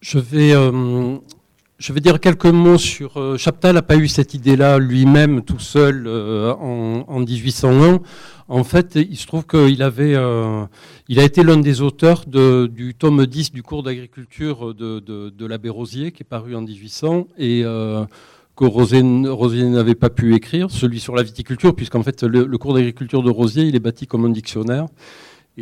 [0.00, 1.18] Je vais, euh,
[1.78, 3.18] je vais dire quelques mots sur.
[3.18, 8.00] Euh, Chaptal n'a pas eu cette idée-là lui-même tout seul euh, en, 1801.
[8.48, 10.16] En fait, il se trouve qu'il avait,
[11.08, 15.68] il a été l'un des auteurs du tome 10 du cours d'agriculture de, de, l'abbé
[15.68, 21.14] Rosier, qui est paru en 1800, et que Rosier, n'avait pas pu écrire, celui sur
[21.14, 24.86] la viticulture, puisqu'en fait, le cours d'agriculture de Rosier, il est bâti comme un dictionnaire.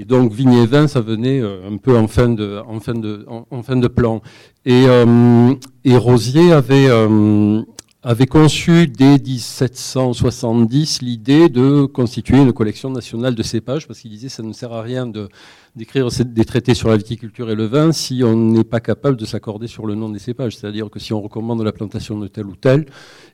[0.01, 4.23] Et donc vigne et vin, ça venait euh, un peu en fin de, plan.
[4.65, 5.55] Et, euh,
[5.89, 7.63] Rosier avait, euh,
[8.09, 14.29] avait conçu dès 1770 l'idée de constituer une collection nationale de cépages, parce qu'il disait
[14.29, 15.29] que ça ne sert à rien de,
[15.77, 19.25] d'écrire des traités sur la viticulture et le vin si on n'est pas capable de
[19.25, 20.57] s'accorder sur le nom des cépages.
[20.57, 22.87] C'est-à-dire que si on recommande la plantation de tel ou tel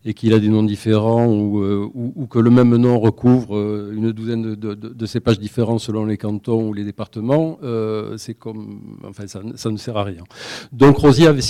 [0.05, 3.93] et qu'il a des noms différents ou, euh, ou, que le même nom recouvre euh,
[3.95, 9.27] une douzaine de, cépages différents selon les cantons ou les départements, euh, c'est comme, enfin,
[9.27, 10.25] ça, ça, ne sert à rien.
[10.73, 11.43] Donc Rosier avait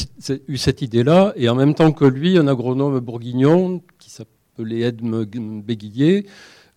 [0.48, 3.00] eu cette idée-là et en même temps que lui, un agronome
[3.98, 6.26] qui s'appelait Edme Béguillier,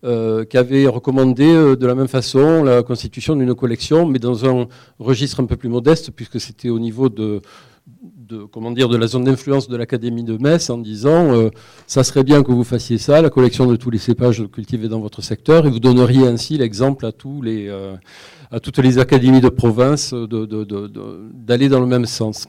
[0.04, 4.46] euh, qui avait recommandé euh, de la même façon la constitution d'une collection, mais dans
[4.46, 4.68] un
[5.00, 7.40] registre un peu plus modeste, puisque c'était au niveau de,
[8.52, 11.50] comment dire, de la zone d'influence de l'Académie de Metz, en disant euh,
[11.88, 15.00] ça serait bien que vous fassiez ça, la collection de tous les cépages cultivés dans
[15.00, 17.68] votre secteur, et vous donneriez ainsi l'exemple à tous les
[18.50, 22.48] à toutes les académies de province d'aller dans le même sens.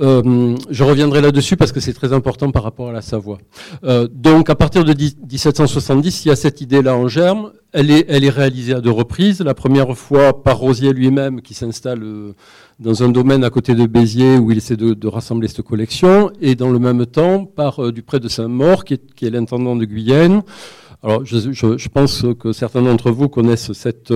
[0.00, 3.38] Euh, je reviendrai là-dessus parce que c'est très important par rapport à la Savoie.
[3.84, 7.52] Euh, donc, à partir de 1770, il y a cette idée-là en germe.
[7.72, 9.40] Elle est, elle est réalisée à deux reprises.
[9.40, 12.32] La première fois par Rosier lui-même, qui s'installe euh,
[12.80, 16.30] dans un domaine à côté de Béziers où il essaie de, de rassembler cette collection,
[16.40, 19.84] et dans le même temps par du près de Saint-Maur, qui est, est l'intendant de
[19.84, 20.42] Guyenne.
[21.04, 24.10] Alors, je, je, pense que certains d'entre vous connaissent cette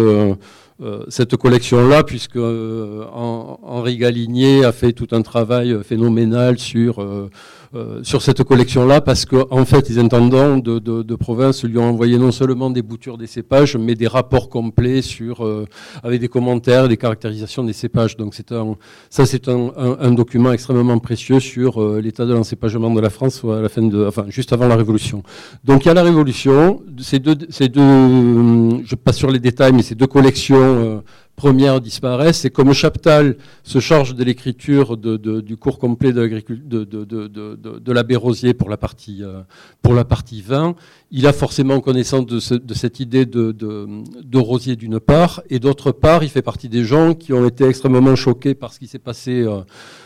[0.81, 7.05] euh, cette collection-là, puisque euh, Henri Galinier a fait tout un travail phénoménal sur
[7.75, 11.65] euh, euh, sur cette collection-là parce qu'en en fait, les intendants de, de, de, province
[11.65, 15.67] lui ont envoyé non seulement des boutures des cépages, mais des rapports complets sur, euh,
[16.03, 18.17] avec des commentaires, des caractérisations des cépages.
[18.17, 18.77] Donc c'est un,
[19.11, 23.43] ça, c'est un, un, document extrêmement précieux sur euh, l'état de l'encépagement de la France
[23.45, 25.23] à la fin de, enfin, juste avant la Révolution.
[25.65, 27.81] Donc il y a la Révolution, ces deux, ces deux,
[28.85, 31.03] je passe sur les détails, mais ces deux collections
[31.39, 32.45] première disparaissent.
[32.45, 38.77] Et comme Chaptal se charge de l'écriture du cours complet de l'abbé Rosier pour la
[38.77, 39.43] partie, euh,
[39.81, 40.75] pour la partie 20,
[41.11, 46.29] il a forcément connaissance de, cette idée de, Rosier d'une part, et d'autre part, il
[46.29, 49.61] fait partie des gens qui ont été extrêmement choqués par ce qui s'est passé euh,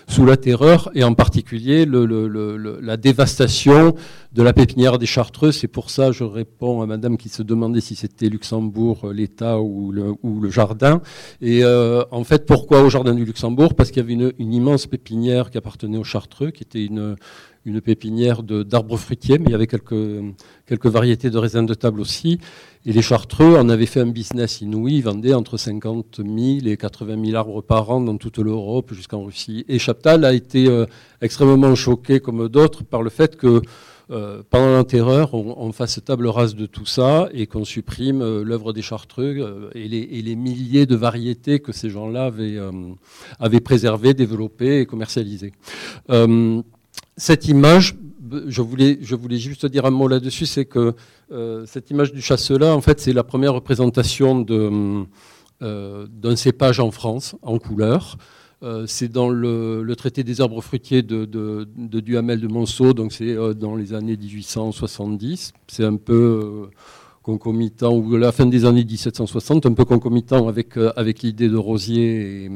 [0.09, 3.95] sous la terreur, et en particulier la dévastation
[4.33, 5.53] de la pépinière des Chartreux.
[5.53, 9.61] C'est pour ça, je réponds à madame qui se demandait si c'était Luxembourg, euh, l'État
[9.61, 11.03] ou le, jardin.
[11.41, 13.75] Et euh, en fait, pourquoi au jardin du Luxembourg?
[13.75, 17.17] Parce qu'il y avait une, une immense pépinière qui appartenait aux Chartreux, qui était une
[17.65, 22.39] une pépinière d'arbres fruitiers, mais il y avait quelques, variétés de raisins de table aussi.
[22.84, 26.77] Et les Chartreux en avaient fait un business inouï, ils vendaient entre 50 000 et
[26.77, 29.65] 80 000 arbres par an dans toute l'Europe jusqu'en Russie.
[29.69, 30.87] Et Chaptal a été euh,
[31.21, 33.62] extrêmement choqué, comme d'autres, par le fait que
[34.11, 38.43] euh, pendant la terreur, on, fasse table rase de tout ça et qu'on supprime euh,
[38.43, 42.33] l'œuvre des Chartreux et les, milliers de variétés que ces gens-là
[43.39, 45.53] avaient préservées, développées et commercialisées
[47.17, 47.97] cette image,
[48.47, 48.99] je voulais,
[49.39, 50.95] juste dire un mot là-dessus, c'est que
[51.31, 56.91] euh, cette image du chasselas, en fait, c'est la première représentation euh, d'un cépage en
[56.91, 58.17] France, en couleur.
[58.62, 63.77] Euh, c'est dans le, traité des arbres fruitiers de, Duhamel de Monceau, donc c'est dans
[63.77, 65.53] les années 1870.
[65.67, 66.71] C'est un peu
[67.22, 72.45] concomitant, ou la fin des années 1760, un peu concomitant avec, avec l'idée de Rosier
[72.45, 72.51] et,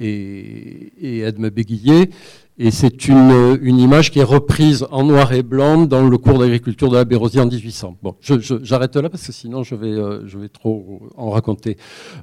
[0.00, 2.10] et, et Edme Béguillet.
[2.58, 6.90] Et c'est une, image qui est reprise en noir et blanc dans le cours d'agriculture
[6.90, 7.96] de la Bérosier en 1800.
[8.02, 11.78] Bon, j'arrête là parce que sinon je vais, euh, trop en raconter.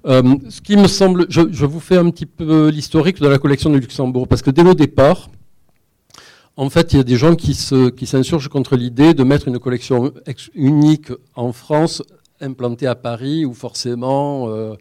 [0.06, 3.72] Euh, ce qui me semble, je, vous fais un petit peu l'historique de la collection
[3.72, 5.30] du Luxembourg parce que dès le départ,
[6.56, 10.14] en fait, il y a des gens qui s'insurgent contre l'idée de mettre une collection
[10.54, 12.04] unique en France
[12.42, 14.76] implantée à Paris où forcément euh,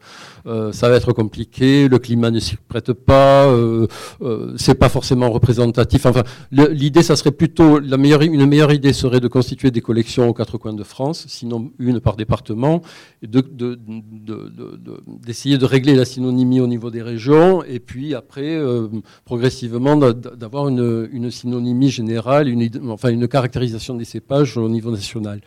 [0.49, 3.87] euh, ça va être compliqué, le climat ne s'y prête pas, euh,
[4.23, 6.07] euh, c'est pas forcément représentatif.
[6.07, 10.27] Enfin, l'idée, ça serait plutôt la meilleure, une meilleure idée serait de constituer des collections
[10.29, 12.81] aux quatre coins de France, sinon une par département,
[13.23, 13.77] et d'essayer
[15.59, 18.59] de, régler la synonymie au niveau des régions, et puis après,
[19.25, 25.41] progressivement, d'avoir une, une, synonymie générale, une, enfin une caractérisation des cépages au niveau national,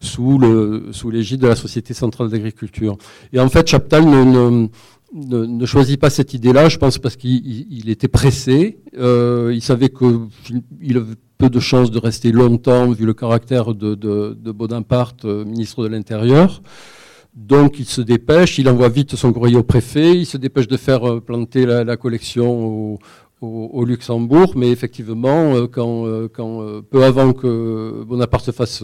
[0.00, 1.10] sous l'égide sous
[1.42, 2.96] de la Société centrale d'agriculture.
[3.32, 4.04] Et en fait, Chaptal
[5.14, 8.78] ne choisit pas cette idée-là, je pense parce qu'il était pressé.
[8.98, 13.94] Euh, il savait qu'il avait peu de chances de rester longtemps vu le caractère de,
[13.94, 16.62] de, Bonaparte, euh, ministre de l'Intérieur.
[17.34, 20.76] Donc il se dépêche, il envoie vite son courrier au préfet, il se dépêche de
[20.76, 22.98] faire euh, planter la, collection
[23.40, 26.06] au, Luxembourg, mais effectivement, quand,
[26.90, 28.82] peu avant que Bonaparte se fasse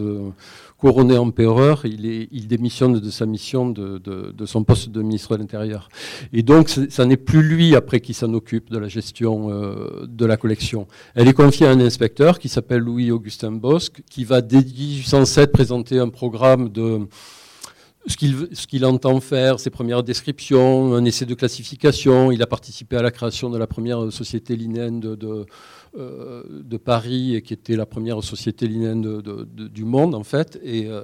[0.77, 5.89] couronné empereur, il, démissionne de sa mission de, son poste de ministre de l'Intérieur.
[6.33, 10.25] Et donc, ça n'est plus lui après qui s'en occupe de la gestion euh, de
[10.25, 10.87] la collection.
[11.15, 15.99] Elle est confiée à un inspecteur qui s'appelle Louis-Augustin Bosque, qui va dès 1807 présenter
[15.99, 17.07] un programme de
[18.07, 22.31] ce qu'il entend faire, ses premières descriptions, un essai de classification.
[22.31, 25.45] Il a participé à la création de la première société linéenne de,
[25.97, 30.59] euh, de Paris, et qui était la première société linéenne du monde, en fait.
[30.65, 31.03] Euh,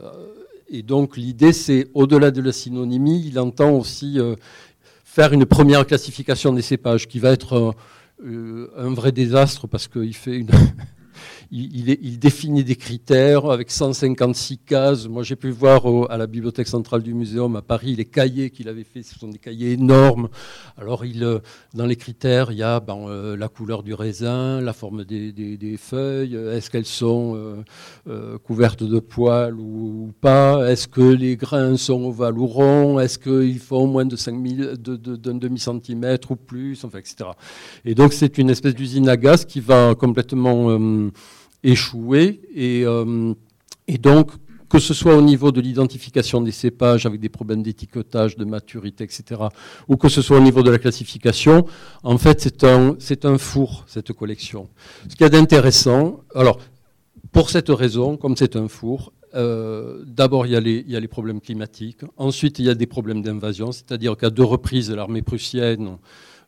[0.69, 4.36] et, donc, l'idée, c'est, au-delà de la synonymie, il entend aussi euh,
[5.03, 7.74] faire une première classification des cépages, qui va être
[8.24, 10.50] un vrai désastre, parce qu'il fait une
[11.53, 15.07] il, définit des critères avec 156 cases.
[15.07, 18.69] Moi, j'ai pu voir à la bibliothèque centrale du muséum à Paris les cahiers qu'il
[18.69, 19.03] avait fait.
[19.03, 20.30] Ce sont des cahiers énormes.
[20.77, 21.39] Alors, euh,
[21.74, 25.77] dans les critères, il y a ben, euh, la couleur du raisin, la forme des,
[25.77, 27.63] feuilles, est-ce qu'elles sont
[28.07, 33.19] euh, couvertes de poils ou, pas, est-ce que les grains sont ovales ou ronds, est-ce
[33.19, 37.31] qu'ils font moins de 5000, d'un demi-centimètre ou plus, enfin, etc.
[37.83, 40.80] Et donc, c'est une espèce d'usine à gaz qui va complètement
[41.63, 42.42] échoué.
[42.54, 43.34] Et, euh,
[43.88, 44.31] et, donc,
[44.69, 49.04] que ce soit au niveau de l'identification des cépages avec des problèmes d'étiquetage, de maturité,
[49.04, 49.42] etc.,
[49.88, 51.66] ou que ce soit au niveau de la classification,
[52.04, 54.69] en fait, c'est un, c'est un four, cette collection.
[55.04, 56.60] Ce qu'il y a d'intéressant, alors,
[57.31, 61.40] pour cette raison, comme c'est un four, euh, D'abord, il, il, y a les problèmes
[61.40, 62.02] climatiques.
[62.18, 65.98] Ensuite, il y a des problèmes d'invasion, c'est-à-dire qu'à deux reprises, l'armée prussienne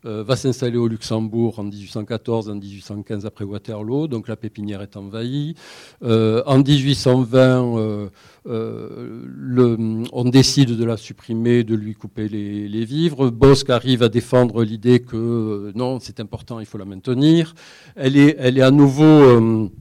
[0.04, 5.56] va s'installer au Luxembourg en 1814, en 1815 après Waterloo, donc la pépinière est envahie.
[6.04, 8.10] Euh, en 1820,
[8.46, 13.30] euh, on décide de la supprimer, de lui couper les, vivres.
[13.30, 17.56] Bosque arrive à défendre l'idée que non, c'est important, il faut la maintenir.
[17.96, 19.72] Elle est à nouveau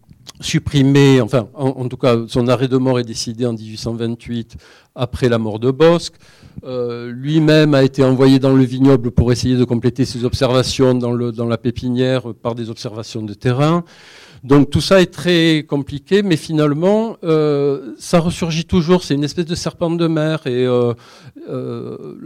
[0.42, 4.56] supprimée, enfin, en, tout cas, son arrêt de mort est décidé en 1828
[4.94, 6.14] après la mort de Bosque.
[6.64, 11.46] Euh, lui-même a été envoyé dans le vignoble pour essayer de compléter ses observations dans
[11.46, 13.84] la pépinière par des observations de terrain.
[14.42, 19.04] Donc tout ça est très compliqué, mais finalement, euh, ça ressurgit toujours.
[19.04, 20.40] C'est une espèce de serpent de mer.
[20.46, 20.94] Et euh,
[21.48, 22.16] euh,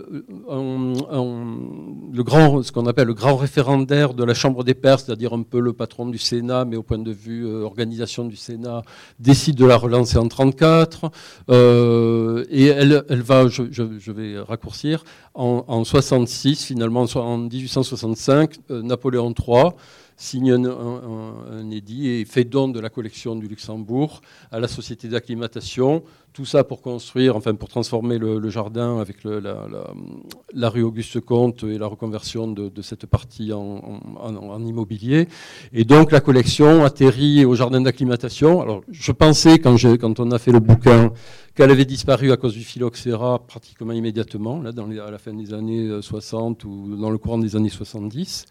[2.11, 5.43] le grand, ce qu'on appelle le grand référendaire de la Chambre des Pairs, c'est-à-dire un
[5.43, 8.81] peu le patron du Sénat, mais au point de vue organisation du Sénat,
[9.19, 11.11] décide de la relancer en 34.
[11.51, 15.05] et elle, elle va, je, vais raccourcir,
[15.35, 19.73] en, en 66, finalement, en 1865, Napoléon III
[20.17, 26.03] signe un, édit et fait don de la collection du Luxembourg à la société d'acclimatation.
[26.33, 31.79] Tout ça pour construire, enfin pour transformer le, jardin avec la, rue Auguste Comte et
[31.79, 35.29] la reconversion de, cette partie en, immobilier.
[35.73, 38.61] Et donc la collection atterrit au jardin d'acclimatation.
[38.61, 41.13] Alors je pensais quand, on a fait le bouquin
[41.55, 44.73] qu'elle avait disparu à cause du phylloxéra pratiquement immédiatement, là,
[45.07, 48.47] à la fin des années 60 ou dans le courant des années 70.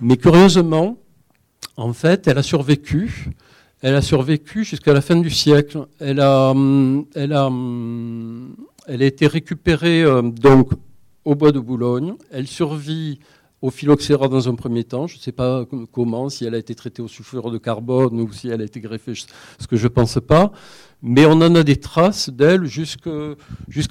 [0.00, 0.98] Mais curieusement,
[1.76, 3.30] en fait, elle a survécu.
[3.82, 5.86] Elle a survécu jusqu'à la fin du siècle.
[5.98, 8.54] Elle a, hum, elle a, hum,
[8.86, 10.70] elle a été récupérée euh, donc
[11.24, 12.14] au bois de Boulogne.
[12.30, 13.18] Elle survit
[13.62, 15.06] au phylloxéra dans un premier temps.
[15.06, 18.32] Je ne sais pas comment, si elle a été traitée au sulfure de carbone ou
[18.32, 20.50] si elle a été greffée, ce que je ne pense pas.
[21.02, 23.36] Mais on en a des traces d'elle jusqu'en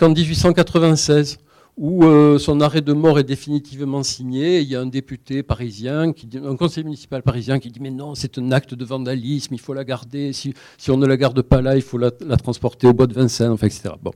[0.10, 1.38] 1896
[1.80, 4.60] où euh, son arrêt de mort est définitivement signé.
[4.60, 8.16] Il y a un député parisien, qui, un conseiller municipal parisien qui dit mais non,
[8.16, 10.34] c'est un acte de vandalisme, il faut la garder.
[10.34, 10.54] Si,
[10.90, 13.68] on ne la garde pas là, il faut la, transporter au bois de Vincennes, enfin,
[13.68, 13.92] etc.
[14.04, 14.12] Bon.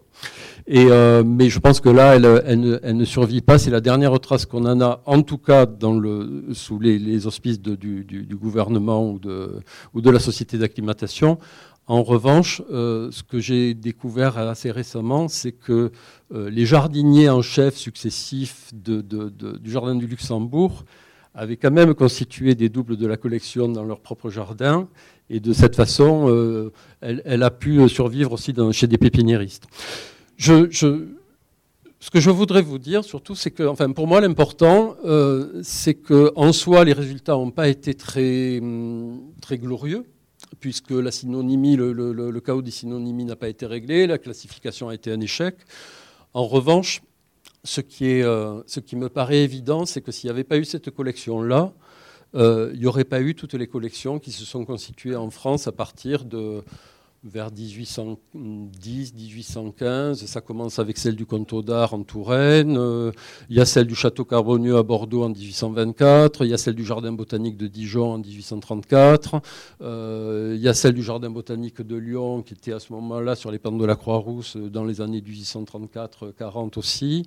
[0.68, 3.58] Et, euh, mais je pense que là, elle, ne, survit pas.
[3.58, 7.62] C'est la dernière trace qu'on en a, en tout cas dans le, sous les, auspices
[7.62, 9.62] du, gouvernement ou de,
[9.94, 11.38] ou de la société d'acclimatation.
[11.86, 15.92] En revanche, euh, ce que j'ai découvert assez récemment, c'est que
[16.34, 19.04] euh, les jardiniers en chef successifs du
[19.66, 20.86] Jardin du Luxembourg
[21.36, 24.88] avaient quand même constitué des doubles de la collection dans leur propre jardin.
[25.30, 26.72] Et de cette façon, euh,
[27.02, 29.66] elle, a pu survivre aussi chez des pépiniéristes.
[30.38, 34.96] ce que je voudrais vous dire surtout, c'est que, enfin, pour moi, l'important,
[35.64, 38.62] c'est qu'en soi, les résultats n'ont pas été très,
[39.42, 40.06] très glorieux
[40.64, 45.12] puisque la synonymie, le, chaos des synonymies n'a pas été réglé, la classification a été
[45.12, 45.58] un échec.
[46.34, 47.02] En revanche,
[47.66, 50.64] ce qui, est, ce qui me paraît évident, c'est que s'il n'y avait pas eu
[50.64, 51.74] cette collection-là,
[52.34, 55.74] il n'y aurait pas eu toutes les collections qui se sont constituées en France à
[55.74, 56.64] partir de
[57.24, 60.26] vers 1810, 1815.
[60.26, 62.78] Ça commence avec celle du Conto d'Art en Touraine.
[62.78, 63.12] Euh,
[63.50, 66.44] il y a celle du Château Carbonieux à Bordeaux en 1824.
[66.44, 69.42] Il y a celle du Jardin botanique de Dijon en 1834.
[69.82, 73.36] Euh, il y a celle du Jardin botanique de Lyon qui était à ce moment-là
[73.36, 77.26] sur les pentes de la Croix-Rousse dans les années 1834-40 aussi.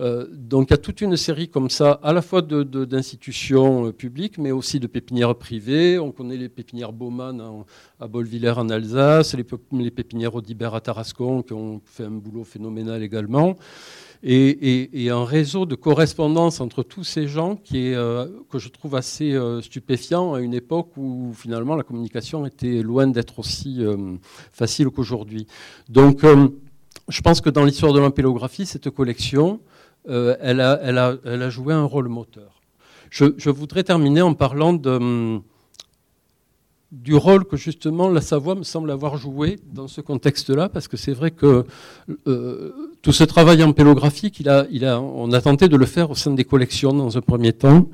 [0.00, 4.38] Euh, donc il y a toute une série comme ça, à la fois d'institutions publiques,
[4.38, 6.00] mais aussi de pépinières privées.
[6.00, 7.64] On connaît les pépinières Baumann
[7.98, 13.02] à Bolvillers en Alsace les, pépinières Audibert à Tarascon qui ont fait un boulot phénoménal
[13.02, 13.56] également.
[14.22, 18.96] Et, un réseau de correspondance entre tous ces gens qui est, euh, que je trouve
[18.96, 24.16] assez euh, stupéfiant à une époque où finalement la communication était loin d'être aussi euh,
[24.52, 25.46] facile qu'aujourd'hui.
[25.88, 26.22] Donc
[27.08, 29.60] je pense que dans l'histoire de l'ampélographie, cette collection,
[30.08, 32.60] elle a, joué un rôle moteur.
[33.10, 35.40] Je, je voudrais terminer en parlant de
[36.92, 40.96] du rôle que justement la Savoie me semble avoir joué dans ce contexte-là, parce que
[40.96, 41.64] c'est vrai que
[42.28, 45.86] euh, tout ce travail en pélographique, il a, il a, on a tenté de le
[45.86, 47.88] faire au sein des collections dans un premier temps,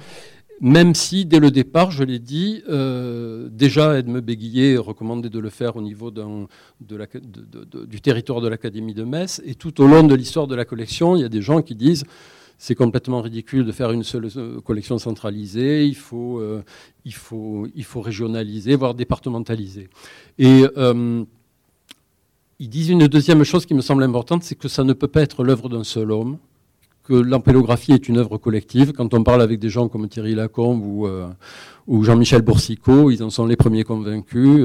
[0.61, 5.51] même si dès le départ, je l'ai dit, euh, déjà Edme Béguillet recommandait de le
[5.51, 10.47] faire au niveau du territoire de l'Académie de Metz, et tout au long de l'histoire
[10.47, 12.05] de la collection, il y a des gens qui disent
[12.59, 15.87] c'est complètement ridicule de faire une seule euh, collection centralisée.
[15.87, 16.63] Il faut, euh,
[17.05, 19.89] il faut, il faut régionaliser, voire départementaliser.
[20.39, 21.25] Et euh,
[22.59, 25.23] ils disent une deuxième chose qui me semble importante, c'est que ça ne peut pas
[25.23, 26.39] être l'œuvre d'un seul homme,
[27.03, 28.93] que l'ampélographie est une œuvre collective.
[28.93, 31.09] Quand on parle avec des gens comme Thierry Lacombe ou,
[31.89, 34.65] ou Jean-Michel Boursicot, ils en sont les premiers convaincus.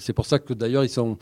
[0.00, 1.16] c'est pour ça que d'ailleurs ils sont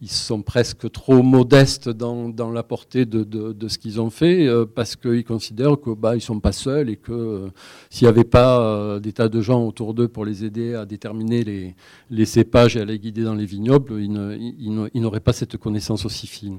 [0.00, 4.94] ils sont presque trop modestes dans, la portée de, ce qu'ils ont fait euh, parce
[4.94, 7.48] qu'ils considèrent qu'ils bah, ne sont pas seuls et que euh,
[7.90, 10.86] s'il n'y avait pas euh, des tas de gens autour d'eux pour les aider à
[10.86, 11.74] déterminer
[12.10, 16.28] les, cépages et à les guider dans les vignobles, ils n'auraient pas cette connaissance aussi
[16.28, 16.58] fine.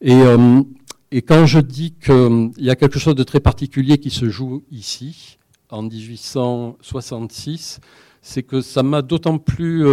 [0.00, 0.22] Et,
[1.10, 4.62] et quand je dis qu'il y a quelque chose de très particulier qui se joue
[4.70, 5.38] ici,
[5.70, 7.80] en 1866,
[8.22, 9.84] c'est que ça m'a d'autant plus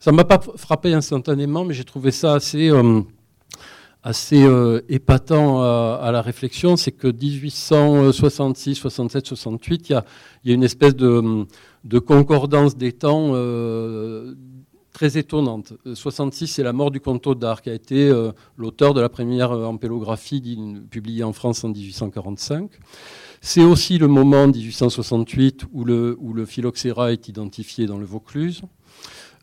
[0.00, 3.02] ça ne m'a pas frappé instantanément, mais j'ai trouvé ça assez, euh,
[4.32, 6.78] euh, épatant à, la réflexion.
[6.78, 10.04] C'est que 1866, 67, 68, il y a,
[10.54, 14.34] une espèce de, concordance des temps euh,
[14.94, 15.74] très étonnante.
[15.92, 18.10] 66, c'est la mort du Conto d'Art, qui a été
[18.56, 20.58] l'auteur de la première ampélographie
[20.90, 22.70] publiée en France en 1845.
[23.42, 28.62] C'est aussi le moment, 1868, où le, où le phylloxéra est identifié dans le Vaucluse.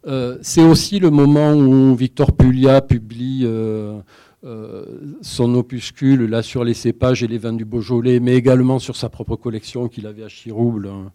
[0.06, 4.00] Euh, c'est aussi le moment où Victor Puglia publie euh,
[4.44, 4.86] euh,
[5.22, 9.10] son opuscule là sur les cépages et les vins du Beaujolais, mais également sur sa
[9.10, 11.12] propre collection qu'il avait à Chirouble hein,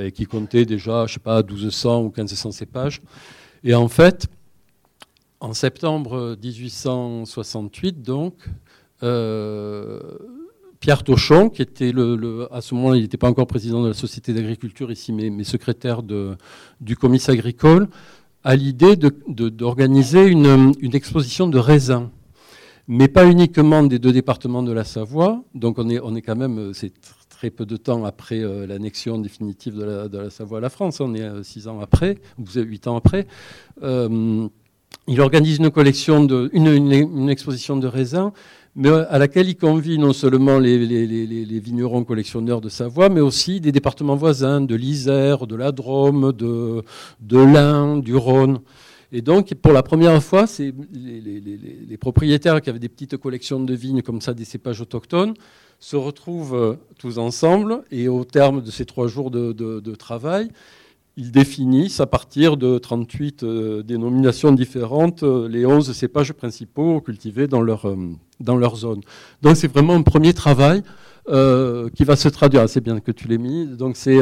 [0.00, 3.00] et qui comptait déjà, je sais pas, 1200 ou 1500 cépages.
[3.64, 4.28] Et en fait,
[5.40, 8.34] en septembre 1868, donc,
[10.86, 13.92] Pierre Tauchon, qui était le, à ce moment il n'était pas encore président de la
[13.92, 16.00] Société d'agriculture ici, mais, secrétaire
[16.80, 17.88] du comice agricole,
[18.44, 22.08] a l'idée d'organiser une, exposition de raisins.
[22.86, 26.92] Mais pas uniquement des deux départements de la Savoie, donc on est, quand même, c'est
[27.30, 31.16] très peu de temps après euh, l'annexion définitive de la, Savoie à la France, on
[31.16, 33.26] est euh, six ans après, ou huit ans après.
[33.82, 34.46] Euh,
[35.08, 38.30] il organise une collection de, une exposition de raisins
[38.76, 40.76] mais à laquelle il convie non seulement les,
[41.60, 46.82] vignerons collectionneurs de Savoie, mais aussi des départements voisins, de l'Isère, de la Drôme, de,
[47.20, 48.60] de l'Ain, du Rhône.
[49.12, 53.74] Et donc, pour la première fois, c'est les, propriétaires qui avaient des petites collections de
[53.74, 55.32] vignes comme ça, des cépages autochtones,
[55.80, 60.50] se retrouvent euh, tous ensemble et au terme de ces trois jours de travail,
[61.16, 67.46] ils définissent à partir de 38 euh, dénominations différentes euh, les 11 cépages principaux cultivés
[67.46, 67.96] dans leur, euh,
[68.38, 69.00] dans leur zone.
[69.40, 70.82] Donc c'est vraiment un premier travail
[71.28, 72.68] qui va se traduire.
[72.68, 73.66] C'est bien que tu l'aies mis.
[73.66, 74.20] Donc c'est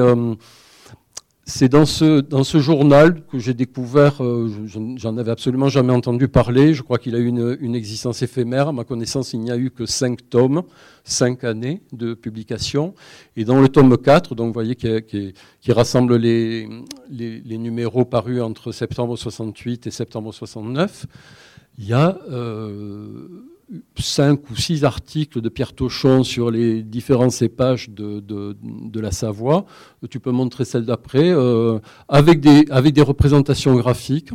[1.47, 4.51] c'est dans ce, dans ce journal que j'ai découvert, euh,
[4.97, 8.73] j'en avais absolument jamais entendu parler, je crois qu'il a eu une, existence éphémère, à
[8.73, 10.63] ma connaissance il n'y a eu que cinq tomes,
[11.05, 12.95] cinq années de publication,
[13.37, 16.67] et dans le tome 4, donc vous voyez qui, qui, rassemble les,
[17.11, 21.07] les, numéros parus entre septembre 68 et septembre 69,
[21.79, 22.19] il y a...
[22.31, 23.29] Euh,
[23.99, 29.65] cinq ou six articles de Pierre Tauchon sur les différents cépages de, de, la Savoie.
[30.11, 31.79] Tu peux montrer celle d'après, euh,
[32.09, 34.31] avec, des, avec des représentations graphiques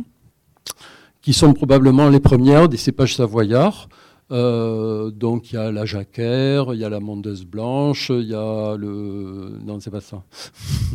[1.22, 3.88] qui sont probablement les premières des cépages savoyards.
[4.30, 8.76] donc il y a la jacquère, il y a la mondeuse blanche, il y a
[8.76, 9.58] le...
[9.64, 10.22] Non, c'est pas ça.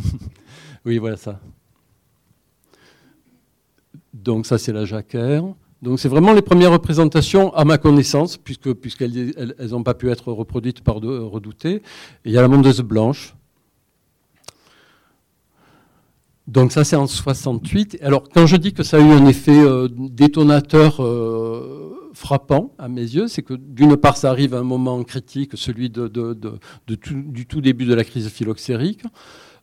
[0.84, 1.40] oui, voilà ça.
[4.26, 5.44] Donc ça, c'est la jacquère.
[5.86, 9.32] Donc c'est vraiment les premières représentations à ma connaissance, puisque puisqu'elles
[9.70, 11.74] n'ont pas pu être reproduites par de, Redouté.
[11.74, 11.82] Et
[12.24, 13.36] il y a la mondeuse blanche.
[16.48, 17.98] Donc ça c'est en 68.
[18.02, 22.88] Alors quand je dis que ça a eu un effet euh, détonateur euh, frappant à
[22.88, 26.08] mes yeux, c'est que d'une part ça arrive à un moment critique, celui de,
[26.88, 29.04] du tout début de la crise phylloxérique,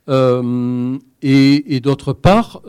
[0.07, 2.61] euh, et d'autre part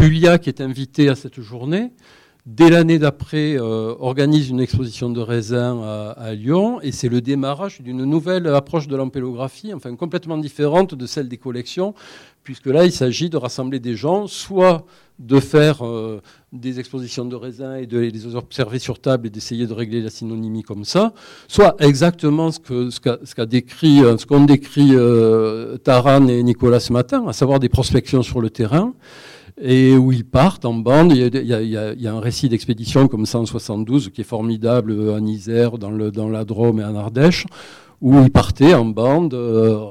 [0.00, 1.90] Pulia, qui est invité à cette journée,
[2.46, 5.82] dès l'année d'après, euh, organise une exposition de raisins
[6.16, 11.04] à, Lyon, et c'est le démarrage d'une nouvelle approche de l'ampélographie, enfin complètement différente de
[11.04, 11.92] celle des collections,
[12.44, 14.86] puisque là, il s'agit de rassembler des gens, soit
[15.18, 19.66] de faire euh, des expositions de raisins et de les observer sur table et d'essayer
[19.66, 21.12] de régler la synonymie comme ça,
[21.46, 24.94] soit exactement ce décrit, euh, ce qu'ont décrit
[25.84, 28.94] Taran et Nicolas ce matin, à savoir des prospections sur le terrain
[29.60, 31.12] et où ils partent en bande.
[31.12, 36.44] Il y a, un récit d'expédition comme 172 qui est formidable en Isère, dans, la
[36.44, 37.46] Drôme et en Ardèche,
[38.00, 39.34] où ils partaient en bande.
[39.34, 39.90] Euh,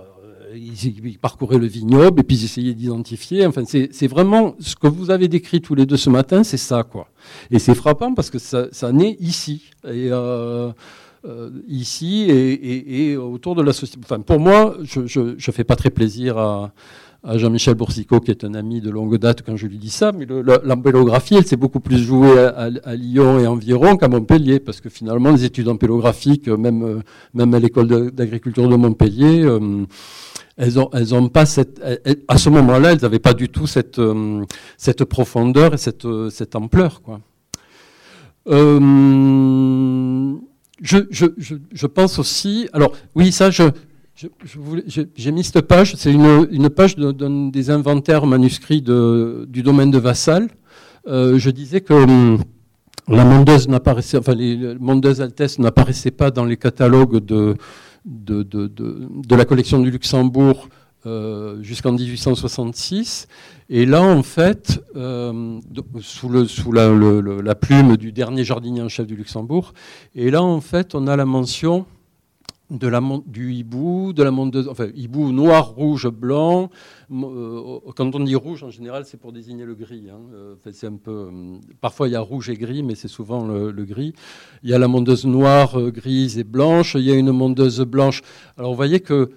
[0.56, 3.46] ils, parcouraient le vignoble et puis ils essayaient d'identifier.
[3.46, 6.84] Enfin, c'est vraiment ce que vous avez décrit tous les deux ce matin, c'est ça,
[6.84, 7.08] quoi.
[7.52, 9.70] Et c'est frappant parce que ça, naît ici.
[9.86, 10.72] Et, euh,
[11.26, 14.02] euh, ici et, autour de la société.
[14.06, 16.72] Enfin, pour moi, je ne fais pas très plaisir à,
[17.24, 20.12] à Jean-Michel Boursicot, qui est un ami de longue date quand je lui dis ça,
[20.12, 20.26] mais
[20.64, 25.32] l'ampélographie, elle s'est beaucoup plus jouée à, Lyon et environ qu'à Montpellier, parce que finalement,
[25.32, 27.00] les études ampélographiques, même, euh,
[27.34, 29.86] même à l'école d'agriculture de, Montpellier, euh,
[30.56, 31.82] elles ont, pas cette,
[32.28, 34.46] à ce moment-là, elles n'avaient pas du tout cette, euh,
[35.10, 37.02] profondeur et cette, ampleur,
[40.82, 43.64] je, pense aussi, alors oui, ça, je,
[45.16, 50.50] j'ai mis cette page, c'est une, page des inventaires manuscrits du domaine de Vassal.
[51.08, 52.44] Euh, je disais que hum,
[53.08, 57.56] la mondeuse n'apparaissait, enfin les mondeuses altesses n'apparaissaient pas dans les catalogues de,
[58.06, 60.68] de, la collection du Luxembourg
[61.06, 63.28] euh, jusqu'en 1866.
[63.70, 65.60] Et là, en fait, euh,
[66.02, 69.74] sous, la, plume du dernier jardinier en chef du Luxembourg,
[70.14, 71.86] et là, en fait, on a la mention
[72.70, 76.70] de la, du hibou, de la mondeuse, enfin hibou noir, rouge, blanc.
[77.12, 80.08] Euh, quand on dit rouge, en général, c'est pour désigner le gris.
[80.10, 80.20] Hein.
[80.34, 83.48] Euh, c'est un peu, euh, parfois il y a rouge et gris, mais c'est souvent
[83.48, 84.14] le, gris.
[84.64, 86.96] Il y a la mondeuse noire, grise et blanche.
[86.96, 88.22] Il y a une mondeuse blanche.
[88.58, 89.32] Alors vous voyez que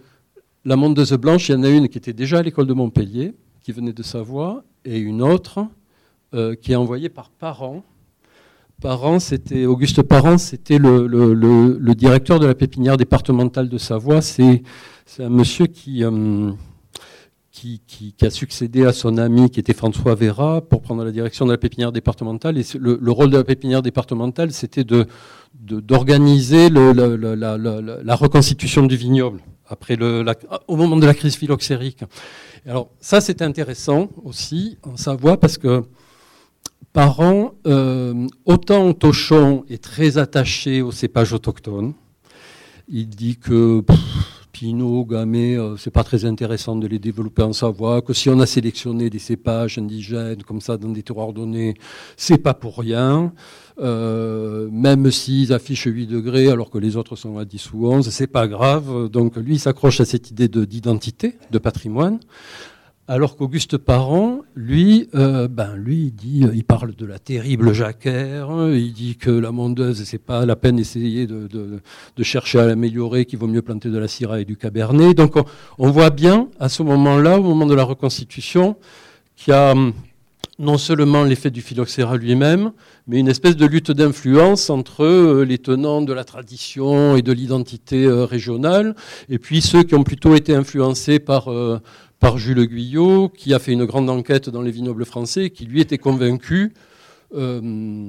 [0.64, 3.35] la mondeuse blanche, il y en a une qui était déjà à l'école de Montpellier,
[3.62, 5.66] qui venait de Savoie, et une autre
[6.62, 7.85] qui est envoyée par parents
[8.83, 14.21] Parent, c'était Auguste Parent, c'était le, directeur de la pépinière départementale de Savoie.
[14.23, 14.61] C'est
[15.21, 16.51] un monsieur euh,
[17.53, 21.53] qui, a succédé à son ami qui était François Vera pour prendre la direction de
[21.53, 22.59] la pépinière départementale.
[22.59, 24.85] Et le, rôle de la pépinière départementale, c'était
[25.55, 29.97] d'organiser la, reconstitution du vignoble après
[30.66, 32.03] au moment de la crise phylloxérique.
[32.66, 35.85] Alors ça, c'est intéressant aussi en Savoie parce que
[36.92, 41.94] Parent, euh, autant Tochon est très attaché aux cépages autochtones.
[42.87, 43.83] Il dit que
[44.52, 48.38] Pinot, Gamay, euh, c'est pas très intéressant de les développer en Savoie, que si on
[48.40, 51.74] a sélectionné des cépages indigènes comme ça dans des terroirs donnés,
[52.18, 53.33] c'est pas pour rien.
[53.81, 58.11] Euh, même s'ils affichent 8 degrés alors que les autres sont à 10 ou 11,
[58.11, 59.09] c'est pas grave.
[59.09, 62.20] Donc lui, il s'accroche à cette idée d'identité, de patrimoine.
[63.09, 68.49] Alors qu'Auguste Parent, lui, euh, ben lui, il dit, il parle de la terrible jacquère.
[68.73, 71.81] Il dit que la mondeuse, c'est pas la peine d'essayer de,
[72.23, 75.15] chercher à l'améliorer, qu'il vaut mieux planter de la syrah et du cabernet.
[75.15, 75.35] Donc,
[75.79, 78.77] on, voit bien à ce moment-là, au moment de la reconstitution,
[79.35, 79.95] qu'il y a hum,
[80.61, 82.71] non seulement l'effet du phylloxéra lui-même,
[83.09, 87.33] mais une espèce de lutte d'influence entre euh, les tenants de la tradition et de
[87.33, 88.95] l'identité euh, régionale,
[89.29, 91.49] et puis ceux qui ont plutôt été influencés par,
[92.23, 95.81] par Jules Guyot, qui a fait une grande enquête dans les vignobles français, qui lui
[95.81, 96.73] était convaincu,
[97.35, 98.09] euh,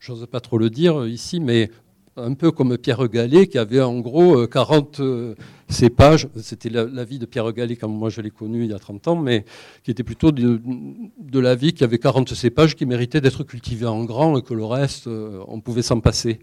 [0.00, 1.70] j'ose pas trop le dire ici, mais
[2.16, 5.34] un peu comme Pierre Gallet, qui avait en gros 40 euh, euh,
[5.68, 9.06] cépages, c'était l'avis de Pierre Gallet quand moi je l'ai connu il y a 30
[9.06, 9.44] ans, mais
[9.84, 14.02] qui était plutôt de, l'avis qu'il y avait 40 cépages qui méritaient d'être cultivés en
[14.02, 16.40] grand et que le reste, on pouvait s'en passer.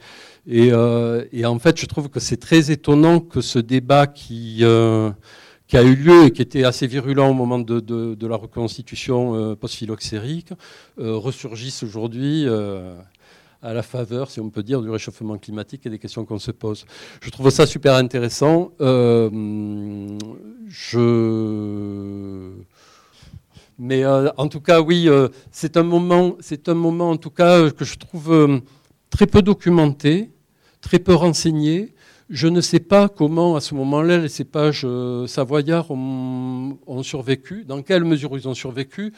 [0.48, 4.64] Et, en fait, je trouve que c'est très étonnant que ce débat qui
[5.70, 9.56] qui a eu lieu et qui était assez virulent au moment de, la reconstitution euh,
[9.56, 10.52] post-phylloxérique,
[10.98, 12.96] euh, ressurgisse aujourd'hui euh,
[13.62, 16.50] à la faveur, si on peut dire, du réchauffement climatique et des questions qu'on se
[16.50, 16.88] pose.
[17.22, 18.72] Je trouve ça super intéressant.
[18.80, 19.30] Je...
[23.78, 25.08] Mais en tout cas, oui,
[25.52, 28.62] c'est un moment, c'est un moment en tout cas que je trouve
[29.12, 30.32] très peu documenté,
[30.82, 31.94] très peu renseigné.
[32.30, 34.86] Je ne sais pas comment, à ce moment-là, les cépages
[35.26, 39.14] savoyards ont, survécu, dans quelle mesure ils ont survécu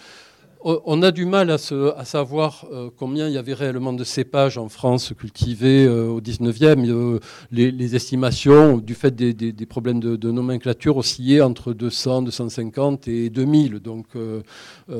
[0.63, 4.69] on a du mal à, savoir euh, combien il y avait réellement de cépages en
[4.69, 6.87] France cultivés euh, au 19e.
[6.87, 7.19] Euh,
[7.51, 13.79] les, estimations, du fait des, problèmes de, nomenclature, oscillaient entre 200, 250 et 2000.
[13.79, 14.07] Donc,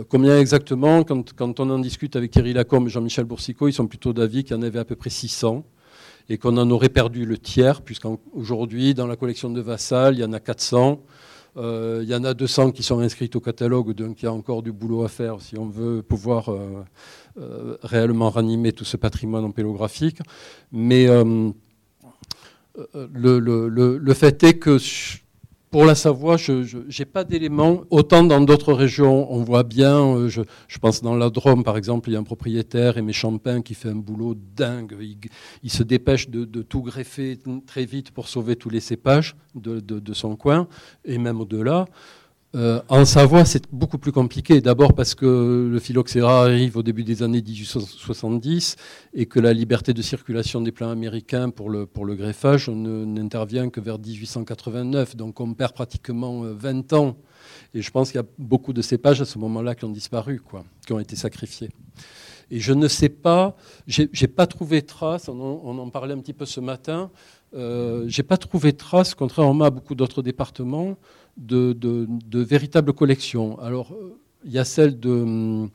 [0.10, 4.14] combien exactement quand, on en discute avec Thierry Lacombe et Jean-Michel Boursicot, ils sont plutôt
[4.14, 5.64] d'avis qu'il y en avait à peu près 600
[6.30, 10.24] et qu'on en aurait perdu le tiers, puisqu'aujourd'hui, dans la collection de Vassal, il y
[10.24, 11.02] en a 400.
[11.58, 14.32] Euh, il y en a 200 qui sont inscrites au catalogue, donc il y a
[14.34, 16.86] encore du boulot à faire si on veut pouvoir euh,
[17.38, 20.20] euh, réellement ranimer tout ce patrimoine ampélographique.
[20.72, 21.54] Mais le,
[24.14, 24.78] fait est que
[25.72, 27.84] pour la Savoie, je n'ai pas d'éléments.
[27.90, 30.42] Autant dans d'autres régions, on voit bien, euh, je,
[30.80, 33.90] pense dans la Drôme par exemple, il y a un propriétaire, Aimé Champin, qui fait
[33.90, 34.98] un boulot dingue.
[35.64, 40.36] Il, se dépêche de, tout greffer très vite pour sauver tous les cépages de son
[40.36, 40.68] coin,
[41.06, 41.86] et même au-delà.
[42.54, 44.60] Euh, en Savoie, c'est beaucoup plus compliqué.
[44.60, 48.76] D'abord parce que le phylloxéra arrive au début des années 1870
[49.14, 53.98] et que la liberté de circulation des plants américains pour le, greffage n'intervient que vers
[53.98, 55.16] 1889.
[55.16, 57.18] Donc on perd pratiquement 20 euh, ans.
[57.74, 60.40] Et je pense qu'il y a beaucoup de cépages à ce moment-là qui ont disparu,
[60.40, 61.70] quoi, qui ont été sacrifiés.
[62.54, 63.56] Et je ne sais pas,
[63.88, 67.10] j'ai pas trouvé trace, on en, parlait un petit peu ce matin,
[67.54, 70.98] euh, j'ai pas trouvé trace, contrairement à beaucoup d'autres départements,
[71.38, 73.60] de, véritables collections.
[73.60, 75.68] Alors, euh, il y a celle de,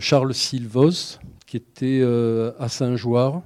[0.00, 3.42] Charles Silvos, qui était euh, à Saint-Joire,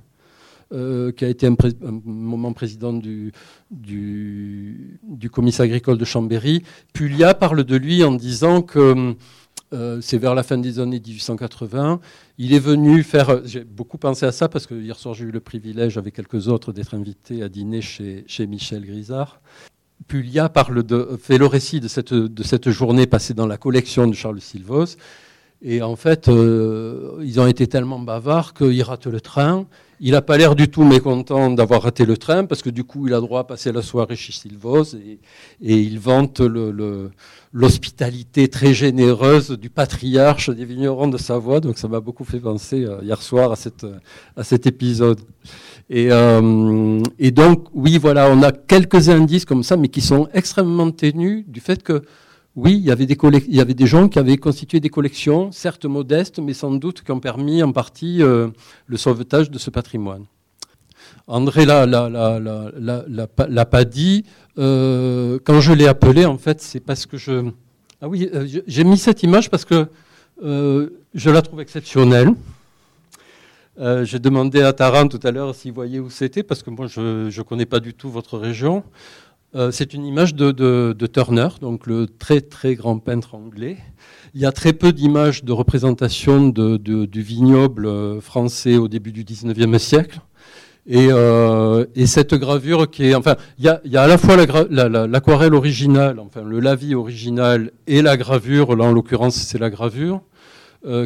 [0.72, 1.56] euh, qui a été un,
[2.04, 3.32] moment président du,
[3.70, 6.62] du, comice agricole de Chambéry.
[6.92, 9.14] Puglia parle de lui en disant que
[10.00, 12.00] c'est vers la fin des années 1880.
[12.38, 13.44] Il est venu faire.
[13.44, 16.48] J'ai beaucoup pensé à ça parce que hier soir j'ai eu le privilège, avec quelques
[16.48, 19.40] autres, d'être invité à dîner chez, chez Michel Grisard.
[20.10, 24.96] De, fait le récit de cette, journée passée dans la collection de Charles Silvos.
[25.60, 29.66] Et en fait, euh, ils ont été tellement bavards qu'il rate le train.
[30.00, 33.08] Il n'a pas l'air du tout mécontent d'avoir raté le train, parce que du coup,
[33.08, 35.18] il a droit à passer la soirée chez Silvos et,
[35.60, 36.40] il vante
[37.52, 41.60] l'hospitalité très généreuse du patriarche des vignerons de Savoie.
[41.60, 43.56] Donc ça m'a beaucoup fait penser euh, hier soir à,
[44.36, 45.20] à cet épisode.
[45.90, 50.28] Et, euh, et, donc, oui, voilà, on a quelques indices comme ça, mais qui sont
[50.34, 52.02] extrêmement ténus du fait que
[52.56, 55.52] oui, il y, avait des il y avait des gens qui avaient constitué des collections,
[55.52, 58.48] certes modestes, mais sans doute qui ont permis en partie euh,
[58.86, 60.24] le sauvetage de ce patrimoine.
[61.28, 64.24] André l'a, l'a, pas dit.
[64.58, 67.48] Euh, quand je l'ai appelé, en fait, c'est parce que je.
[68.02, 68.28] Ah oui,
[68.66, 69.86] j'ai mis cette image parce que
[70.42, 72.34] je la trouve exceptionnelle.
[73.78, 77.36] J'ai demandé à Taran tout à l'heure s'il voyait où c'était, parce que moi, je
[77.36, 78.82] ne connais pas du tout votre région.
[79.54, 83.78] Euh, c'est une image de, Turner, donc le très très grand peintre anglais.
[84.34, 89.24] Il y a très peu d'images de représentation du vignoble euh, français au début du
[89.24, 90.20] 19e siècle.
[90.90, 96.18] Euh, et, cette gravure qui est, enfin, il y a, à la fois l'aquarelle originale,
[96.18, 100.22] enfin le lavis original et la gravure, là en l'occurrence c'est la gravure,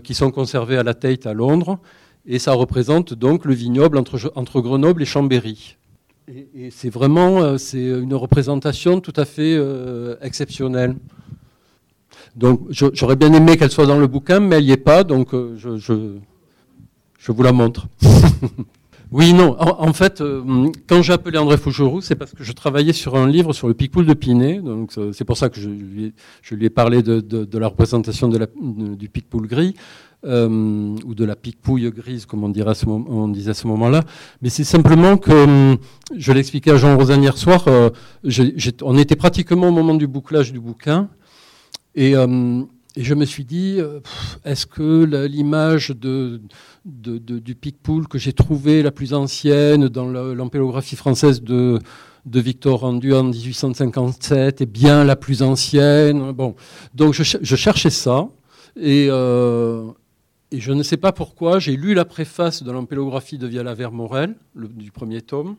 [0.04, 1.80] qui sont conservées à la Tate à Londres,
[2.26, 5.76] et ça représente donc le vignoble entre Grenoble et Chambéry.
[6.28, 10.96] Et, c'est vraiment euh, c'est une représentation tout à fait euh, exceptionnelle.
[12.37, 15.35] Donc j'aurais bien aimé qu'elle soit dans le bouquin, mais elle n'y est pas, donc
[15.35, 17.88] euh, je, je, vous la montre.
[19.11, 20.22] oui, non, en, fait,
[20.88, 23.74] quand j'ai appelé André Fougeroux, c'est parce que je travaillais sur un livre sur le
[23.74, 27.20] Picpoul de Pinet, donc c'est pour ça que je lui, je lui ai parlé de,
[27.20, 29.74] de, la représentation de la, du Picpoul gris.
[30.24, 34.04] Euh, ou de la pique-pouille grise, comme on, disait à ce moment-là.
[34.40, 35.76] Mais c'est simplement que, euh,
[36.16, 37.90] je l'expliquais à Jean Rosan hier soir, euh,
[38.82, 41.08] on était pratiquement au moment du bouclage du bouquin,
[41.96, 42.14] et,
[42.96, 43.78] je me suis dit,
[44.44, 46.40] est-ce que l'image de,
[46.85, 51.80] du pique-poule que j'ai trouvée la plus ancienne dans l'ampélographie française de
[52.24, 56.30] de Victor Rendu en 1857 est bien la plus ancienne?
[56.30, 56.54] Bon,
[56.94, 58.28] donc je, cherchais ça
[58.80, 59.08] et,
[60.52, 64.34] et je ne sais pas pourquoi, j'ai lu la préface de l'ampélographie de Viala Vermorel,
[64.54, 65.56] du premier tome,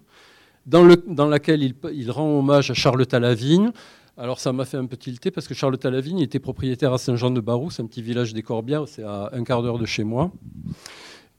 [0.68, 3.72] dans, le, dans laquelle il, rend hommage à Charles Talavigne.
[4.18, 7.80] Alors ça m'a fait un peu tilter parce que Charles Talavigne était propriétaire à Saint-Jean-de-Barousse,
[7.80, 10.32] un petit village des Corbières, c'est à un quart d'heure de chez moi.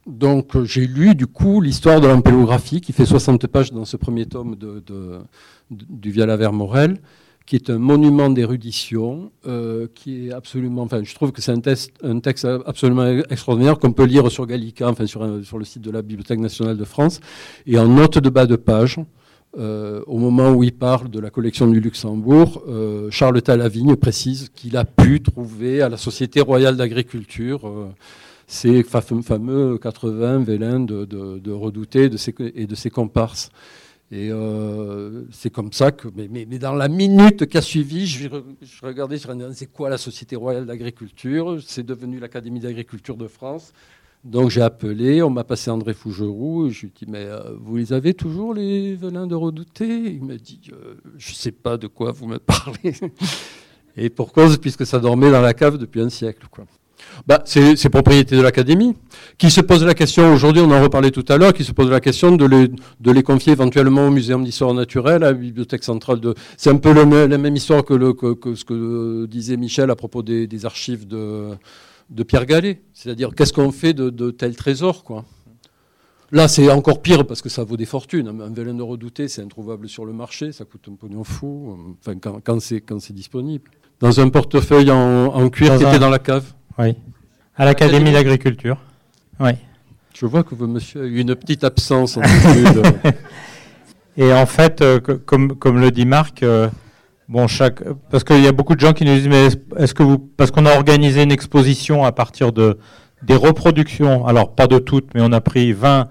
[0.07, 4.27] donc j'ai lu du coup l'histoire de l'ampélographie qui fait 60 pages dans ce premier
[4.27, 4.83] tome de,
[5.71, 6.99] du Viala Morel,
[7.47, 11.61] qui est un monument d'érudition, euh, qui est absolument, enfin je trouve que c'est un,
[12.03, 15.91] un, texte absolument extraordinaire qu'on peut lire sur Gallica, enfin sur, sur, le site de
[15.91, 17.21] la Bibliothèque nationale de France,
[17.67, 18.99] et en note de bas de page.
[19.57, 24.51] Euh, au moment où il parle de la collection du Luxembourg, euh, Charles Talavigne précise
[24.53, 27.71] qu'il a pu trouver à la Société royale d'agriculture
[28.49, 32.11] ces fameux 80 vélins de, de, de Redouté
[32.57, 33.51] et de ses comparses.
[34.11, 38.29] Et euh, c'est comme ça que, mais, dans la minute qui a suivi, je,
[38.83, 41.59] regardais, je regardais, c'est quoi la Société royale d'agriculture?
[41.67, 43.73] C'est devenu l'Académie d'agriculture de France.
[44.23, 47.77] Donc j'ai appelé, on m'a passé André Fougeroux, je lui ai dit, mais euh, vous
[47.77, 49.87] les avez toujours les vélins de Redouté?
[49.87, 52.95] Il m'a dit, euh, je ne sais pas de quoi vous me parlez.
[53.97, 56.47] Et pour cause, puisque ça dormait dans la cave depuis un siècle.
[56.51, 56.65] Quoi
[57.27, 58.97] bah, c'est propriété de l'Académie,
[59.39, 61.91] qui se pose la question, aujourd'hui on en reparlait tout à l'heure, qui se pose
[61.91, 65.85] la question de les, de les confier éventuellement au Muséum d'histoire naturelle, à la Bibliothèque
[65.85, 66.35] centrale de...
[66.57, 70.23] C'est un peu la même histoire que, le, que, ce que disait Michel à propos
[70.23, 71.51] des, des archives de,
[72.11, 72.83] de, Pierre Gallet.
[72.93, 75.25] C'est-à-dire, qu'est-ce qu'on fait de, de tel trésor, quoi?
[76.33, 78.29] Là, c'est encore pire parce que ça vaut des fortunes.
[78.29, 82.19] Un vélin de redouté, c'est introuvable sur le marché, ça coûte un pognon fou, enfin,
[82.19, 83.71] quand, quand c'est disponible.
[84.01, 86.45] Dans un portefeuille en, en cuir qui était dans la cave.
[86.79, 86.97] Oui.
[87.57, 88.79] À l'Académie d'agriculture.
[89.41, 89.53] Oui.
[90.15, 92.23] Je vois que vous, monsieur, a eu une petite absence en
[94.17, 96.69] Et en fait, euh, comme, comme le dit Marc, euh,
[97.29, 100.05] bon, chaque, parce qu'il y a beaucoup de gens qui nous disent, mais est-ce que
[100.05, 102.79] vous, parce qu'on a organisé une exposition à partir de
[103.23, 106.09] des reproductions, alors pas de toutes, mais on a pris 20,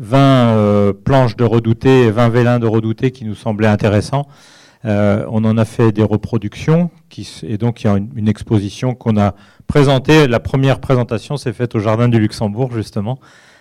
[0.00, 4.26] 20 euh, planches de redouté et 20 vélins de redouté qui nous semblaient intéressants.
[4.86, 6.90] On en a fait des reproductions,
[7.42, 9.34] et donc il y a une exposition qu'on a
[9.66, 10.28] présenté.
[10.28, 13.18] La première présentation s'est faite au Jardin du Luxembourg, justement.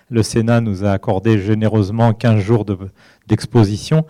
[0.10, 2.66] Le Sénat nous a accordé généreusement 15 jours
[3.28, 4.06] d'exposition.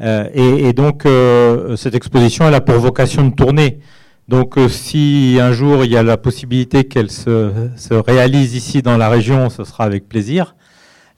[0.00, 3.80] Euh, et, donc, euh, cette exposition, elle a pour vocation de tourner.
[4.28, 7.50] Donc, euh, si un jour il y a la possibilité qu'elle se,
[7.90, 10.54] réalise ici dans la région, ce sera avec plaisir.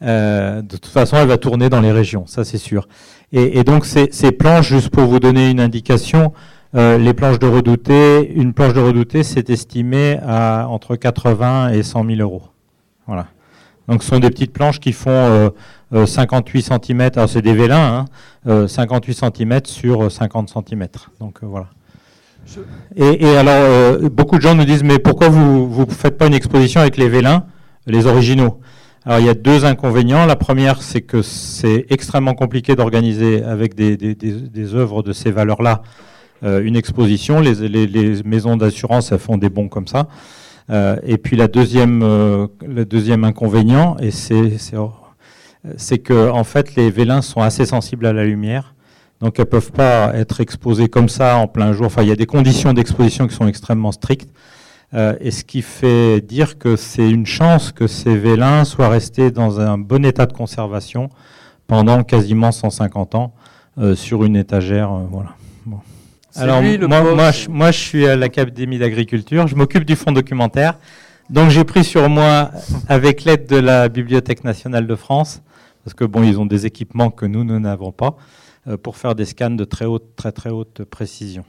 [0.00, 2.88] De toute façon, elle va tourner dans les régions, ça c'est sûr.
[3.32, 6.32] Et, et donc, ces, ces planches, juste pour vous donner une indication,
[6.76, 11.82] euh, les planches de redouté, une planche de redouté, c'est estimé à entre 80 et
[11.82, 12.42] 100 000 euros.
[13.06, 13.26] Voilà.
[13.88, 15.52] Donc, ce sont des petites planches qui font
[15.92, 17.00] 58 euh, cm.
[17.00, 18.06] Euh, alors, c'est des vélins,
[18.46, 20.86] hein, 58 cm sur 50 cm.
[21.18, 21.66] Donc, voilà.
[22.96, 26.34] Et, et, alors, beaucoup de gens nous disent, mais pourquoi vous ne faites pas une
[26.34, 27.44] exposition avec les vélins,
[27.86, 28.60] les originaux?
[29.06, 30.26] Alors il y a deux inconvénients.
[30.26, 35.82] La première, c'est que c'est extrêmement compliqué d'organiser avec des, des, œuvres de ces valeurs-là
[36.44, 37.40] euh, une exposition.
[37.40, 40.08] Les, maisons d'assurance, font des bons comme ça.
[40.68, 44.58] Euh, et puis la deuxième, euh, le deuxième inconvénient, et c'est,
[45.76, 48.74] c'est, que en fait les vélins sont assez sensibles à la lumière.
[49.20, 51.86] Donc elles peuvent pas être exposées comme ça en plein jour.
[51.86, 54.30] Enfin, il y a des conditions d'exposition qui sont extrêmement strictes.
[54.92, 59.30] Euh, et ce qui fait dire que c'est une chance que ces vélins soient restés
[59.30, 61.10] dans un bon état de conservation
[61.68, 63.32] pendant quasiment 150 ans
[63.78, 64.92] euh, sur une étagère.
[64.92, 65.30] Euh, voilà.
[66.36, 70.78] Alors moi, moi, je, suis à l'Académie d'agriculture, je m'occupe du fonds documentaire.
[71.28, 72.50] Donc j'ai pris sur moi,
[72.88, 75.42] avec l'aide de la Bibliothèque nationale de France,
[75.84, 78.16] parce que bon, ils ont des équipements que nous, nous n'avons pas,
[78.66, 81.44] euh, pour faire des scans de très haute, très très haute précision.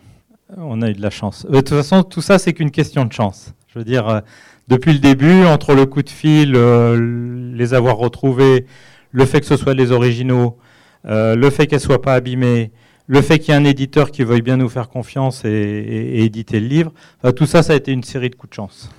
[0.58, 1.46] On a eu de la chance.
[1.46, 3.54] Euh, de toute façon, tout ça, c'est qu'une question de chance.
[3.68, 4.20] Je veux dire, euh,
[4.68, 8.66] depuis le début, entre le coup de fil, les avoir retrouvés,
[9.12, 10.58] le fait que ce soit les originaux,
[11.04, 12.72] le fait qu'elles soient pas abîmées,
[13.08, 16.62] le fait qu'il y ait un éditeur qui veuille bien nous faire confiance et, éditer
[16.62, 16.94] le livre,
[17.36, 18.90] tout ça, ça a été une série de coups de chance.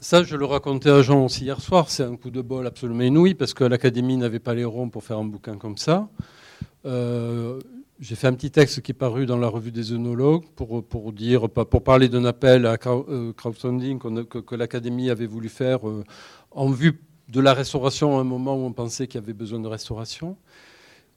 [0.00, 3.04] Ça, je le racontais à Jean aussi hier soir, c'est un coup de bol absolument
[3.04, 6.08] inouï, parce que l'Académie n'avait pas les ronds pour faire un bouquin comme ça.
[6.86, 7.60] Euh,
[8.04, 11.12] j'ai fait un petit texte qui est paru dans la revue des œnologues pour, pour,
[11.12, 16.04] dire, pour parler d'un appel à euh, crowdfunding que, que l'Académie avait voulu faire euh,
[16.50, 19.58] en vue de la restauration à un moment où on pensait qu'il y avait besoin
[19.58, 20.36] de restauration.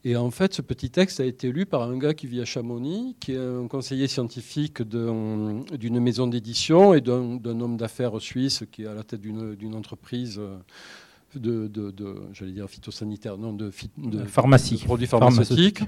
[0.05, 2.45] Et en fait, ce petit texte a été lu par un gars qui vit à
[2.45, 8.83] Chamonix, qui est un conseiller scientifique d'une maison d'édition et d'un homme d'affaires suisse qui
[8.83, 10.55] est à la tête d'une entreprise euh,
[11.35, 15.81] de, de, j'allais dire phytosanitaire, non, de, de pharmacie, produits pharmaceutiques,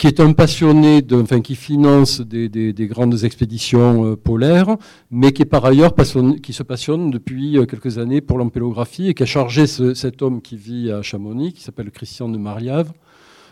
[0.00, 4.78] qui est un passionné, de, enfin, qui finance des, des, des grandes expéditions euh, polaires,
[5.10, 5.94] mais qui est par ailleurs
[6.42, 10.40] qui se passionne depuis euh, quelques années pour l'ampélographie et qui a chargé cet homme
[10.40, 12.92] qui vit à Chamonix, qui s'appelle Christian de Mariave,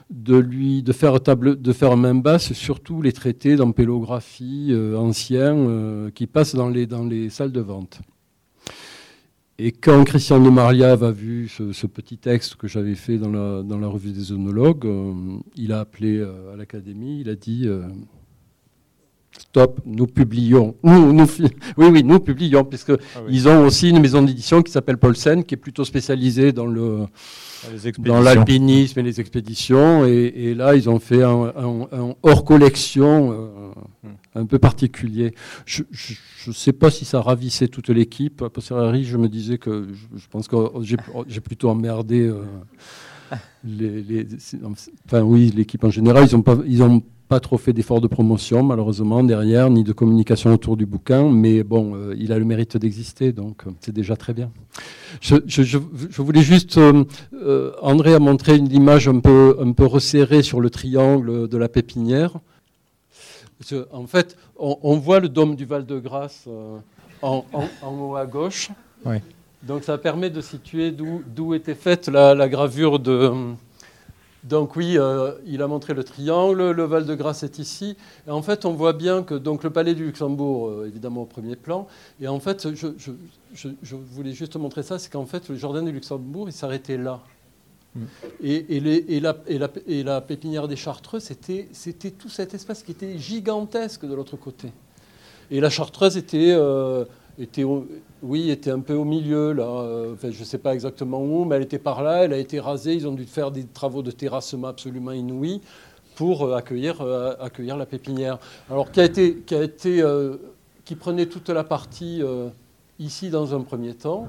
[0.08, 4.96] de lui de faire table de faire main basse sur tous les traités d'ampélographie euh,
[4.96, 8.00] anciens euh, qui passent dans les dans les salles de vente.
[9.58, 13.62] Et quand Christian de Marliave a vu ce, petit texte que j'avais fait dans la,
[13.62, 15.12] dans la, revue des œnologues, euh,
[15.56, 17.68] il a appelé à l'académie, il a dit
[19.38, 20.74] stop, nous publions.
[20.82, 21.26] Nous, nous,
[21.76, 25.44] oui, oui, nous publions, puisque ah ils ont aussi une maison d'édition qui s'appelle Paulsen,
[25.44, 27.06] qui est plutôt spécialisée dans le
[27.98, 30.04] dans l'alpinisme et les expéditions.
[30.06, 31.52] Et, là, ils ont fait un,
[32.22, 33.48] hors collection euh,
[34.04, 34.08] hmm.
[34.38, 35.34] Un peu particulier.
[35.66, 35.82] Je
[36.46, 38.42] ne sais pas si ça ravissait toute l'équipe.
[38.42, 40.56] A posteriori, je me disais que je, pense que
[41.26, 42.28] j'ai plutôt emmerdé.
[42.28, 42.44] Euh,
[43.64, 46.26] l'équipe en général,
[46.66, 50.86] ils ont pas, trop fait d'efforts de promotion, malheureusement, derrière, ni de communication autour du
[50.86, 54.50] bouquin, mais bon, euh, il a le mérite d'exister, donc euh, c'est déjà très bien.
[55.20, 56.80] Je, voulais juste,
[57.82, 62.38] André a montré une image un peu resserrée sur le triangle de la pépinière.
[63.92, 66.48] En fait, on, voit le dôme du Val-de-Grâce
[67.22, 67.44] en,
[67.82, 68.70] haut à gauche.
[69.62, 73.56] Donc ça permet de situer d'où était faite la gravure de
[74.44, 77.96] donc oui, euh, il a montré le triangle, le Val-de-Grâce est ici.
[78.26, 81.26] Et en fait, on voit bien que donc, le palais du Luxembourg, euh, évidemment au
[81.26, 81.86] premier plan.
[82.20, 86.48] Et en fait, je, voulais juste montrer ça, c'est qu'en fait, le jardin du Luxembourg,
[86.48, 87.20] il s'arrêtait là.
[88.42, 91.68] Et, la, pépinière des Chartreux, c'était
[92.18, 94.72] tout cet espace qui était gigantesque de l'autre côté.
[95.50, 96.52] Et la Chartreuse était...
[96.52, 97.04] Euh,
[98.20, 99.62] oui, était un peu au milieu, là.
[99.62, 102.58] Euh, je ne sais pas exactement où, mais elle était par là, elle a été
[102.58, 102.94] rasée.
[102.94, 105.60] Ils ont dû faire des travaux de terrassement absolument inouïs
[106.16, 108.40] pour euh, accueillir, la pépinière.
[108.68, 112.22] Alors, qui prenait toute la partie
[112.98, 114.26] ici dans un premier temps,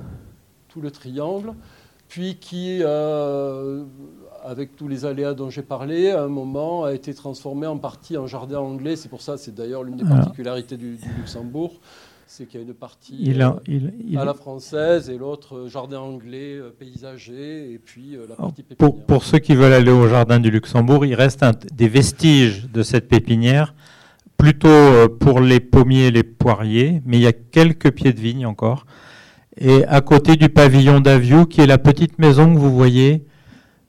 [0.68, 1.54] tout le triangle,
[2.10, 2.84] puis qui,
[4.44, 8.18] avec tous les aléas dont j'ai parlé, à un moment a été transformé en partie
[8.18, 8.98] en jardin anglais.
[8.98, 11.80] C'est pour ça, c'est d'ailleurs l'une des particularités du, du Luxembourg
[12.30, 16.58] c'est qu'il y a une partie euh, à la française et l'autre euh, jardin anglais
[16.58, 18.78] euh, paysager et puis la partie pépinière.
[18.78, 21.44] Pour, pour, ceux qui veulent aller au jardin du Luxembourg, il reste
[21.74, 23.74] des vestiges de cette pépinière,
[24.38, 28.46] plutôt pour les pommiers et les poiriers, mais il y a quelques pieds de vigne
[28.46, 28.86] encore.
[29.60, 33.24] Et à côté du pavillon d'Aviou, qui est la petite maison que vous voyez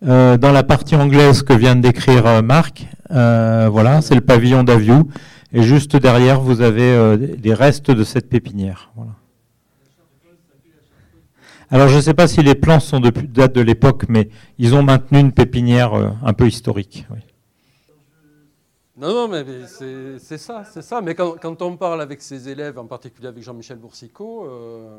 [0.03, 5.09] dans la partie anglaise que vient de décrire Marc, voilà, c'est le pavillon d'Aviou.
[5.53, 8.93] Et juste derrière, vous avez euh, des restes de cette pépinière.
[11.73, 14.29] Alors je ne sais pas si les plans sont de date de l'époque, mais
[14.59, 17.07] ils ont maintenu une pépinière euh, un peu historique.
[18.97, 19.45] Non, non, mais
[20.19, 21.01] c'est ça, c'est ça.
[21.01, 24.99] Mais quand, on parle avec ses élèves, en particulier avec Jean-Michel Boursicot, euh,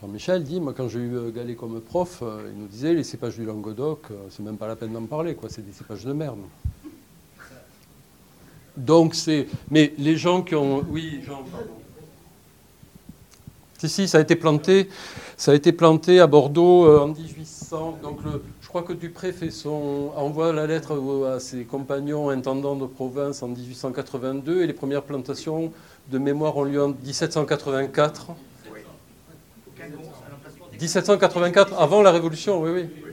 [0.00, 3.44] Jean-Michel dit, moi quand j'ai eu Gallet comme prof, il nous disait les cépages du
[3.44, 5.48] Languedoc, c'est même pas la peine d'en parler, quoi.
[5.48, 6.38] C'est des cépages de merde.
[8.76, 9.46] Donc c'est.
[9.70, 10.84] Mais les gens qui ont.
[10.90, 11.70] Oui, Jean, pardon.
[13.78, 14.88] Si, si, ça a été planté.
[15.36, 17.98] Ça a été planté à Bordeaux euh, en 1800.
[18.02, 18.20] Donc
[18.60, 23.42] je crois que Dupré fait son, envoie la lettre à ses compagnons intendants de province
[23.42, 25.72] en 1882 et les premières plantations
[26.10, 28.28] de mémoire ont lieu en 1784.
[30.80, 33.06] 1784, avant la Révolution, oui, oui.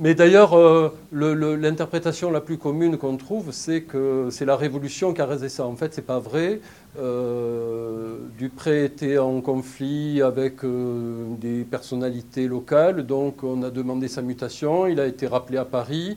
[0.00, 5.20] Mais d'ailleurs, euh, l'interprétation la plus commune qu'on trouve, c'est que c'est la Révolution qui
[5.20, 5.66] a raisé ça.
[5.66, 6.60] En fait, ce n'est pas vrai.
[6.98, 14.20] Euh, Dupré était en conflit avec euh, des personnalités locales, donc on a demandé sa
[14.20, 14.88] mutation.
[14.88, 16.16] Il a été rappelé à Paris.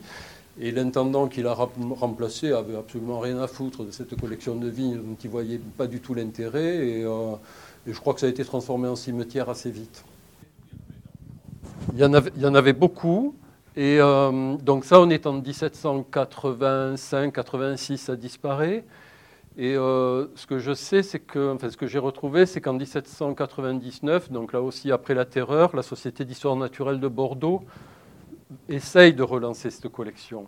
[0.60, 4.96] Et l'intendant qui l'a remplacé avait absolument rien à foutre de cette collection de vignes
[4.96, 7.04] dont il ne voyait pas du tout l'intérêt.
[7.88, 10.04] Et, je crois que ça a été transformé en cimetière assez vite.
[11.94, 12.12] Il y en
[12.54, 13.36] avait, beaucoup.
[13.76, 18.84] Et euh, donc ça, on est en 1785-86, ça disparaît.
[19.56, 22.74] Et euh, ce que je sais, c'est que, enfin, ce que j'ai retrouvé, c'est qu'en
[22.74, 27.62] 1799, donc là aussi après la Terreur, la Société d'histoire naturelle de Bordeaux
[28.68, 30.46] essaye de relancer cette collection.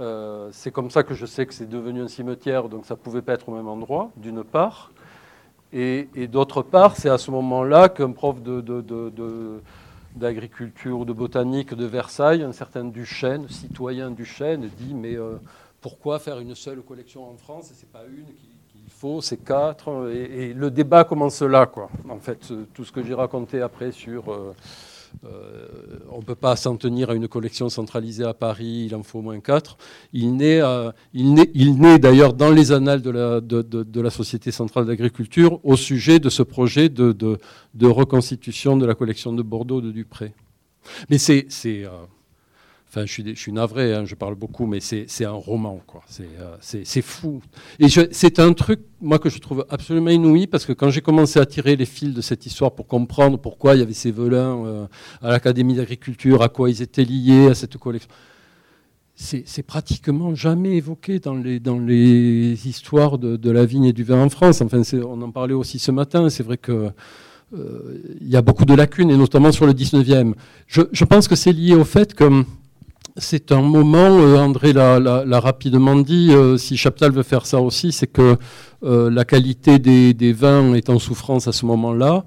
[0.00, 2.98] Euh, c'est comme ça que je sais que c'est devenu un cimetière, donc ça ne
[2.98, 4.90] pouvait pas être au même endroit, d'une part.
[5.76, 8.36] Et, d'autre part, c'est à ce moment-là qu'un prof
[10.14, 15.34] d'agriculture ou de botanique de Versailles, un certain Duchesne, citoyen Duchesne, dit mais euh,
[15.80, 17.72] pourquoi faire une seule collection en France?
[17.72, 18.26] Et c'est pas une
[18.72, 21.90] qu'il faut, c'est quatre et, le débat commence là quoi.
[22.08, 24.54] En fait, tout ce que j'ai raconté après sur euh,
[25.24, 25.66] euh,
[26.10, 29.20] on ne peut pas s'en tenir à une collection centralisée à Paris, il en faut
[29.20, 29.76] au moins quatre.
[30.12, 34.86] Il naît, euh, il naît d'ailleurs dans les annales de la, de, la Société centrale
[34.86, 37.38] d'agriculture au sujet de ce projet de,
[37.82, 40.34] reconstitution de la collection de Bordeaux de Dupré.
[41.10, 41.88] Mais c'est, euh,
[42.94, 46.02] Enfin, je suis, je suis navré, hein, je parle beaucoup, mais c'est un roman, quoi.
[46.60, 47.42] C'est fou.
[47.80, 51.40] Et c'est un truc, moi, que je trouve absolument inouï, parce que quand j'ai commencé
[51.40, 54.88] à tirer les fils de cette histoire pour comprendre pourquoi il y avait ces velins
[55.20, 58.08] à l'Académie d'agriculture, à quoi ils étaient liés, à cette collection
[59.16, 64.22] c'est pratiquement jamais évoqué dans les, dans les histoires de, la vigne et du vin
[64.22, 64.60] en France.
[64.60, 66.28] Enfin, on en parlait aussi ce matin.
[66.30, 66.92] C'est vrai qu'il
[67.54, 70.34] euh, y a beaucoup de lacunes, et notamment sur le 19e.
[70.66, 72.44] Je, je pense que c'est lié au fait que
[73.16, 77.92] c'est un moment, euh, André l'a rapidement dit, euh, si Chaptal veut faire ça aussi,
[77.92, 78.36] c'est que
[78.82, 82.24] euh, la qualité des, vins est en souffrance à ce moment-là.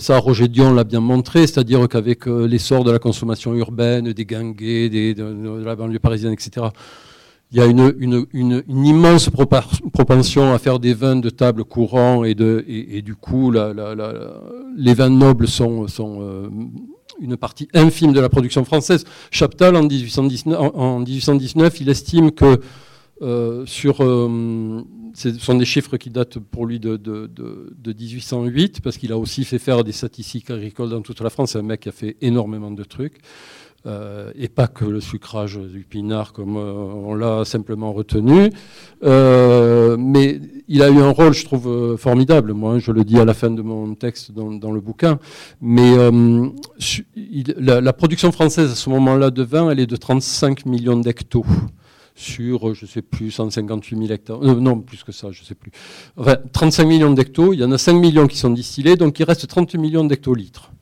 [0.00, 4.88] ça, Roger Dion l'a bien montré, c'est-à-dire qu'avec l'essor de la consommation urbaine, des ganguets,
[4.88, 6.66] de, la banlieue parisienne, etc.,
[7.50, 13.14] il y a une, immense propension à faire des vins de table courant et, du
[13.14, 15.86] coup, les vins nobles sont
[17.20, 19.04] une partie infime de la production française.
[19.30, 22.60] Chaptal, en 1819, en, 1819 il estime que
[23.20, 24.82] euh, sur, euh,
[25.14, 29.18] ce sont des chiffres qui datent pour lui de, de, de 1808, parce qu'il a
[29.18, 31.52] aussi fait faire des statistiques agricoles dans toute la France.
[31.52, 33.18] C'est un mec qui a fait énormément de trucs.
[33.86, 38.50] Euh, et pas que le sucrage du pinard comme euh, on l'a simplement retenu.
[39.04, 42.54] Euh, mais il a eu un rôle, je trouve, formidable.
[42.54, 45.20] Moi, je le dis à la fin de mon texte dans, le bouquin.
[45.60, 45.94] Mais
[47.56, 51.46] la, production française à ce moment-là de vin, elle est de 35 millions d'hectos
[52.16, 54.40] sur, je ne sais plus, 158 000 hectares.
[54.40, 55.70] non, plus que ça, je ne sais plus.
[56.16, 59.24] Enfin, 35 millions d'hectos, il y en a 5 millions qui sont distillés, donc il
[59.24, 60.72] reste 30 millions d'hectolitres.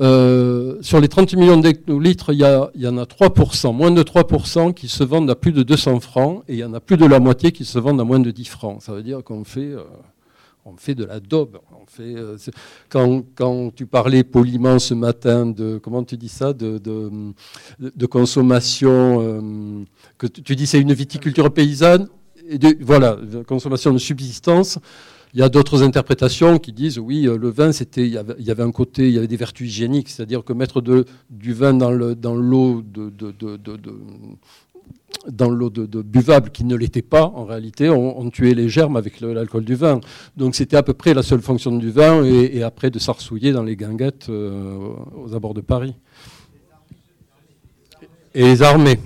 [0.00, 2.44] Euh, sur les 30 millions d'hectolitres, il, y,
[2.88, 6.54] en a 3%, moins de 3% qui se vendent à plus de 200 francs, et
[6.54, 8.44] il y en a plus de la moitié qui se vendent à moins de 10
[8.46, 8.82] francs.
[8.82, 9.82] Ça veut dire qu'on fait, euh,
[10.78, 11.58] fait de la daube.
[12.00, 12.36] Euh,
[12.88, 19.84] quand, tu parlais poliment ce matin de, comment tu dis ça, de, consommation,
[20.16, 22.08] que tu, dis c'est une viticulture paysanne,
[22.80, 24.78] voilà, de consommation de subsistance.
[25.34, 28.62] Il y a d'autres interprétations qui disent oui, euh, le vin, c'était, il, y avait,
[28.62, 30.82] un côté, il y avait des vertus hygiéniques, c'est-à-dire que mettre
[31.30, 33.10] du vin dans, le, dans l'eau de,
[35.28, 39.20] dans l'eau de, buvable qui ne l'était pas, en réalité, on, tuait les germes avec
[39.20, 40.00] l'alcool du vin.
[40.36, 43.62] Donc c'était à peu près la seule fonction du vin, et, après de s'arsouiller dans
[43.62, 44.76] les guinguettes euh,
[45.16, 45.94] aux abords de Paris.
[48.34, 48.98] Et les armées.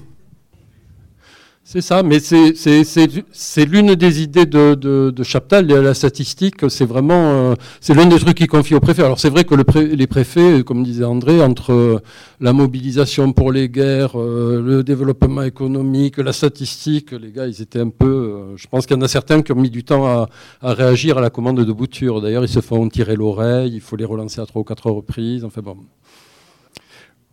[1.68, 7.54] C'est ça, mais c'est l'une des idées de, de, Chaptal, la statistique, c'est vraiment, euh,
[7.80, 9.02] c'est l'un des trucs qu'il confie au préfet.
[9.02, 11.98] Alors c'est vrai que les préfets, comme disait André, entre euh,
[12.40, 17.80] la mobilisation pour les guerres, euh, le développement économique, la statistique, les gars, ils étaient
[17.80, 20.28] un peu, je pense qu'il y en a certains qui ont mis du temps à,
[20.62, 22.20] réagir à la commande de Bouture.
[22.20, 25.44] D'ailleurs, ils se font tirer l'oreille, il faut les relancer à trois ou quatre reprises,
[25.44, 25.78] enfin bon.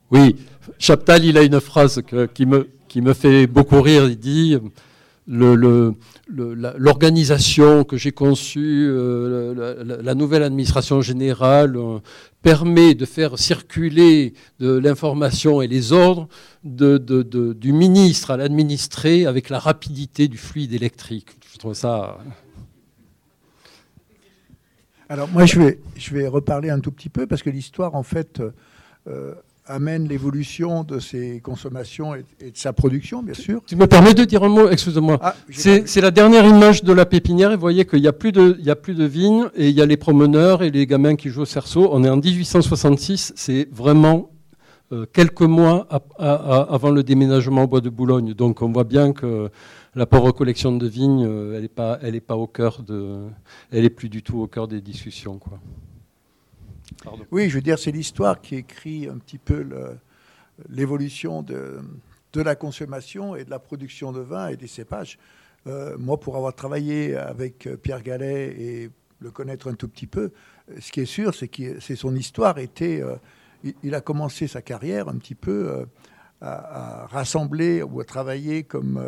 [0.10, 0.38] Oui,
[0.80, 2.02] Chaptal, il a une phrase
[2.34, 4.08] qui me qui me fait beaucoup rire.
[4.08, 4.56] Il dit
[5.28, 11.98] l'organisation que j'ai conçue, euh, la, nouvelle administration générale, euh,
[12.44, 16.28] permet de faire circuler de l'information et les ordres
[16.64, 21.30] du ministre à l'administré avec la rapidité du fluide électrique.
[21.52, 22.20] Je trouve ça.
[25.10, 28.04] Alors moi, je vais, je vais reparler un tout petit peu parce que l'histoire, en
[28.04, 28.40] fait,
[29.08, 29.34] euh,
[29.66, 33.62] amène l'évolution de ses consommations et, de sa production, bien sûr.
[33.66, 35.18] Tu me permets de dire un mot, excuse-moi.
[35.22, 38.32] Ah, c'est la dernière image de la pépinière et vous voyez qu'il n'y a, plus
[38.32, 41.16] de, il a plus de vignes et il y a les promeneurs et les gamins
[41.16, 41.90] qui jouent au cerceau.
[41.92, 44.32] On est en 1866, c'est vraiment
[44.92, 45.88] euh, quelques mois
[46.20, 48.34] avant le déménagement au bois de Boulogne.
[48.34, 49.50] Donc on voit bien que
[49.96, 53.20] la pauvre collection de vignes, euh, elle n'est pas, elle est pas au cœur de,
[53.72, 55.60] elle est plus du tout au cœur des discussions, quoi.
[57.32, 59.66] Oui, je veux dire, c'est l'histoire qui écrit un petit peu
[60.70, 61.80] l'évolution de,
[62.34, 65.18] de, la consommation et de la production de vin et des cépages.
[65.68, 68.90] Euh, moi, pour avoir travaillé avec Pierre Gallet et
[69.20, 70.32] le connaître un tout petit peu,
[70.80, 73.02] ce qui est sûr, c'est que son histoire était.
[73.02, 73.16] Euh,
[73.82, 75.86] il, a commencé sa carrière un petit peu euh,
[76.42, 79.02] à, rassembler ou à travailler comme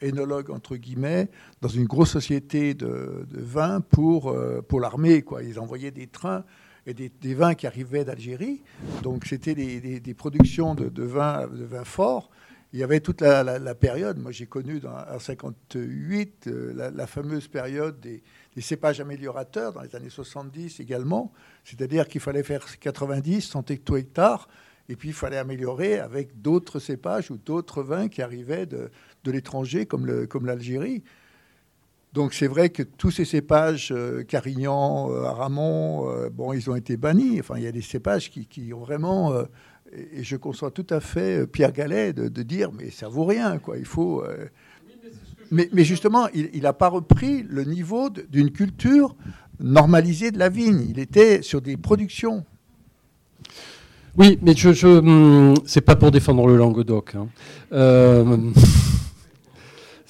[0.00, 1.28] énologue entre guillemets
[1.60, 5.24] dans une grosse société de, de vin pour pour l'armée.
[5.44, 6.42] Ils envoyaient des trains
[6.86, 8.62] et des, vins qui arrivaient d'Algérie.
[9.02, 12.30] Donc c'était des, productions de, vins de vin forts.
[12.72, 18.00] Il y avait toute la, période, moi j'ai connu en 58 euh, la, fameuse période
[18.00, 18.22] des,
[18.60, 21.32] cépages améliorateurs dans les années 70 également.
[21.64, 24.48] C'est-à-dire qu'il fallait faire 90, 100 hectares
[24.88, 28.90] et puis il fallait améliorer avec d'autres cépages ou d'autres vins qui arrivaient de,
[29.24, 30.06] l'étranger comme
[30.44, 31.04] l'Algérie.
[32.14, 36.96] Donc c'est vrai que tous ces cépages, euh, Carignan, euh, Aramon, euh, ils ont été
[36.96, 37.40] bannis.
[37.40, 39.34] Enfin, il y a des cépages qui, ont vraiment
[39.92, 43.78] Et, je conçois tout à fait Pierre Gallet de, dire mais ça vaut rien, quoi.
[43.78, 44.22] Il faut.
[45.50, 49.16] mais, justement, il n'a pas repris le niveau d'une culture
[49.58, 50.86] normalisée de la vigne.
[50.88, 52.44] Il était sur des productions.
[54.16, 57.16] Oui, mais je, je hum, c'est pas pour défendre le Languedoc.
[57.16, 57.26] Hein.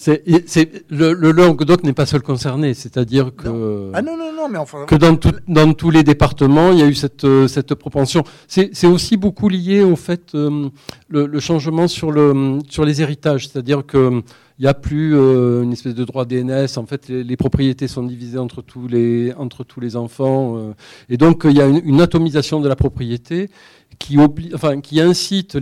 [0.07, 4.85] Le, le, Languedoc n'est pas seul concerné, c'est-à-dire que, Ah non, non, non, mais enfin...
[4.87, 8.25] que dans, dans, tous les départements, il y a eu cette, euh, cette propension.
[8.47, 10.69] C'est aussi beaucoup lié au fait, euh,
[11.09, 14.23] le, changement sur, le, sur les héritages, c'est-à-dire que
[14.59, 16.67] il n'y a plus euh, une espèce de droit DNS.
[16.77, 20.75] En fait, les, propriétés sont divisées entre tous les, entre tous les enfants.
[21.09, 23.51] et donc, il y a une, atomisation de la propriété
[23.99, 25.59] qui, incite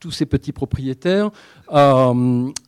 [0.00, 1.30] tous ces petits propriétaires
[1.68, 2.12] à,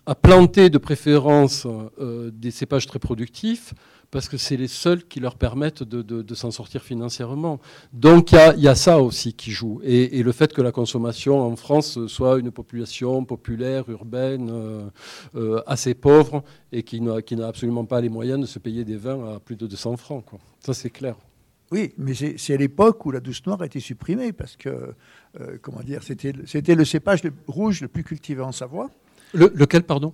[0.07, 1.67] à planter de préférence
[2.01, 3.75] euh, des cépages très productifs
[4.11, 7.61] parce que c'est les seuls qui leur permettent de, s'en sortir financièrement.
[7.93, 9.81] Donc il y, a ça aussi qui joue.
[9.85, 14.85] Et, et, le fait que la consommation en France soit une population populaire, urbaine, euh,
[15.37, 16.43] euh, assez pauvre,
[16.73, 19.67] et qui n'a absolument pas les moyens de se payer des vins à plus de
[19.67, 20.25] 200 francs.
[20.25, 20.39] Quoi.
[20.61, 21.17] Ça c'est clair.
[21.71, 24.95] Oui, mais c'est à l'époque où la douce noire a été supprimée parce que,
[25.41, 26.33] euh, comment dire, c'était
[26.75, 28.91] le cépage rouge le plus cultivé en Savoie.
[29.35, 30.13] Lequel, pardon?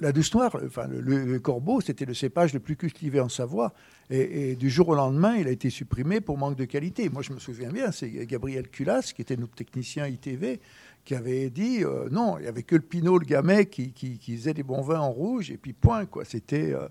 [0.00, 3.72] La douce noire, enfin le, corbeau, c'était le cépage le plus cultivé en Savoie.
[4.10, 7.08] Et, du jour au lendemain, il a été supprimé pour manque de qualité.
[7.08, 10.60] Moi, je me souviens bien, c'est Gabriel Culas, qui était notre technicien ITV,
[11.04, 14.54] qui avait dit euh, non, il n'y avait que le Pinot, le Gamay qui, faisait
[14.54, 16.24] des bons vins en rouge, et puis point, quoi.
[16.24, 16.88] C'était euh,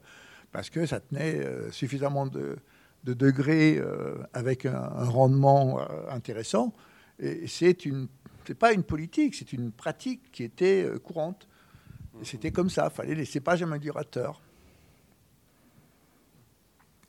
[0.51, 2.57] parce que ça tenait suffisamment de
[3.03, 6.73] de degrés euh, avec un, rendement euh, intéressant.
[7.19, 8.07] Et c'est une,
[8.45, 11.47] c'est pas une politique, c'est une pratique qui était euh, courante.
[12.23, 14.41] C'était comme ça, il fallait les cépages améliorateurs.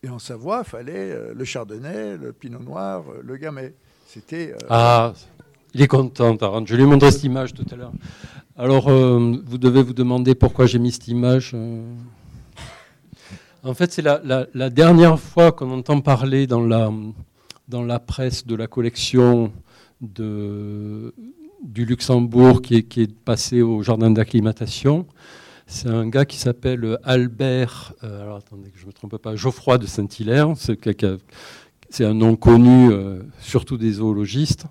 [0.03, 3.75] Et en Savoie, il fallait le chardonnay, le pinot noir, le gamay.
[4.07, 4.55] C'était.
[4.69, 5.13] Ah,
[5.75, 6.67] il est content, Tarant.
[6.67, 7.93] Je lui ai montré cette image tout à l'heure.
[8.57, 11.55] Alors, vous devez vous demander pourquoi j'ai mis cette image.
[13.65, 16.91] En fait, c'est la, dernière fois qu'on entend parler dans la,
[17.69, 19.53] dans la presse de la collection
[20.01, 21.15] de,
[21.63, 25.07] du Luxembourg qui est, passé au jardin d'acclimatation.
[25.67, 29.37] C'est un gars qui s'appelle Albert, euh, alors attendez que je ne me trompe pas,
[29.37, 30.53] Geoffroy de Saint-Hilaire.
[31.91, 34.67] C'est un nom connu, euh, surtout des zoologistes.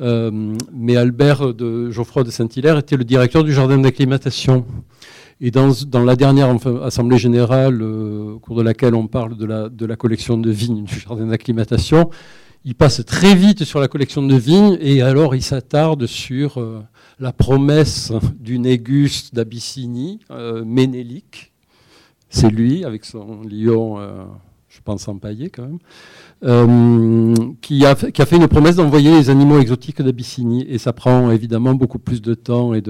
[0.00, 4.66] Euh, mais Albert de Geoffroy de Saint-Hilaire était le directeur du jardin d'acclimatation.
[5.40, 9.68] Et dans, la dernière Assemblée générale, euh, au cours de laquelle on parle de la,
[9.68, 12.10] de la collection de vignes du jardin d'acclimatation,
[12.66, 16.82] il passe très vite sur la collection de vignes et alors il s'attarde sur euh,
[17.20, 21.52] la promesse du Négus d'Abyssinie, euh, Ménélique.
[22.28, 24.24] C'est lui, avec son lion, euh,
[24.68, 25.68] je pense empaillé quand
[26.42, 30.66] même, qui, a, fait une promesse d'envoyer les animaux exotiques d'Abyssinie.
[30.68, 32.82] Et ça prend évidemment beaucoup plus de temps et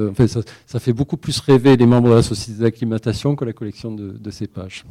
[0.65, 4.13] ça, fait beaucoup plus rêver les membres de la société d'acclimatation que la collection de,
[4.13, 4.87] de cépages.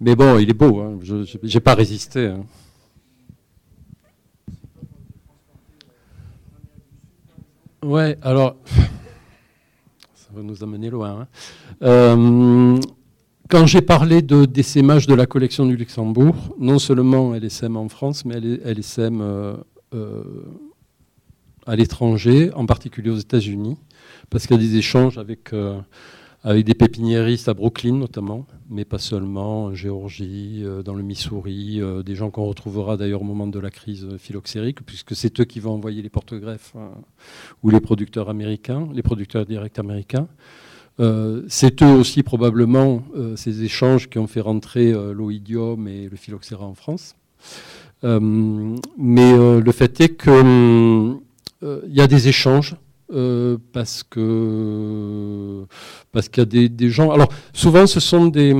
[0.00, 0.98] Mais bon, il est beau, hein.
[1.02, 2.28] je n'ai pas résisté.
[2.28, 2.44] Hein.
[7.84, 8.56] Ouais, alors,
[10.14, 11.20] ça va nous amener loin.
[11.20, 11.28] Hein.
[11.82, 12.80] Euh,
[13.50, 17.90] quand j'ai parlé de, sémages de la collection du Luxembourg, non seulement elle sème en
[17.90, 18.36] France, mais
[18.80, 19.56] sème euh,
[19.92, 20.22] euh,
[21.66, 23.76] à l'étranger, en particulier aux États-Unis,
[24.30, 25.78] parce qu'il y a des échanges avec, euh,
[26.44, 32.14] avec des pépiniéristes à Brooklyn notamment, mais pas seulement, en Géorgie, dans le Missouri, des
[32.14, 35.72] gens qu'on retrouvera d'ailleurs au moment de la crise phylloxérique, puisque c'est eux qui vont
[35.72, 36.74] envoyer les porte-greffes
[37.62, 40.28] ou les producteurs américains, les producteurs directs américains.
[41.00, 46.08] Euh, c'est eux aussi probablement euh, ces échanges qui ont fait rentrer euh, l'oïdium et
[46.08, 47.16] le phylloxéra en France.
[48.02, 51.20] mais le fait est qu'il
[51.88, 52.76] y a des échanges
[53.72, 55.64] parce que
[56.12, 57.10] parce qu'il y a des, gens.
[57.10, 58.54] Alors souvent, ce sont des,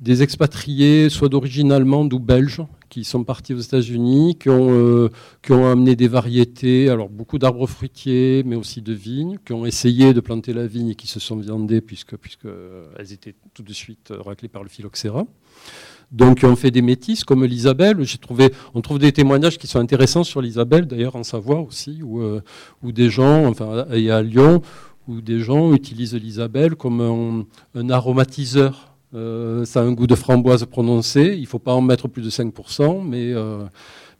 [0.00, 5.10] des expatriés, soit d'origine allemande ou belge, qui sont partis aux États-Unis, qui, ont, euh,
[5.42, 9.64] qui ont amené des variétés, alors beaucoup d'arbres fruitiers, mais aussi de vignes, qui ont
[9.64, 12.48] essayé de planter la vigne et qui se sont viandées puisque, puisque
[12.98, 15.26] elles étaient tout de suite raclées par le phylloxéra.
[16.10, 17.98] Donc, on fait des métis comme l'Isabelle.
[18.74, 22.40] On trouve des témoignages qui sont intéressants sur l'Isabelle, d'ailleurs en Savoie aussi, où, euh,
[22.82, 24.60] des gens, enfin, et à Lyon,
[25.06, 30.64] où des gens utilisent l'Isabelle comme un, aromatiseur euh, ça a un goût de framboise
[30.66, 31.34] prononcé.
[31.34, 33.64] Il ne faut pas en mettre plus de 5%, mais euh,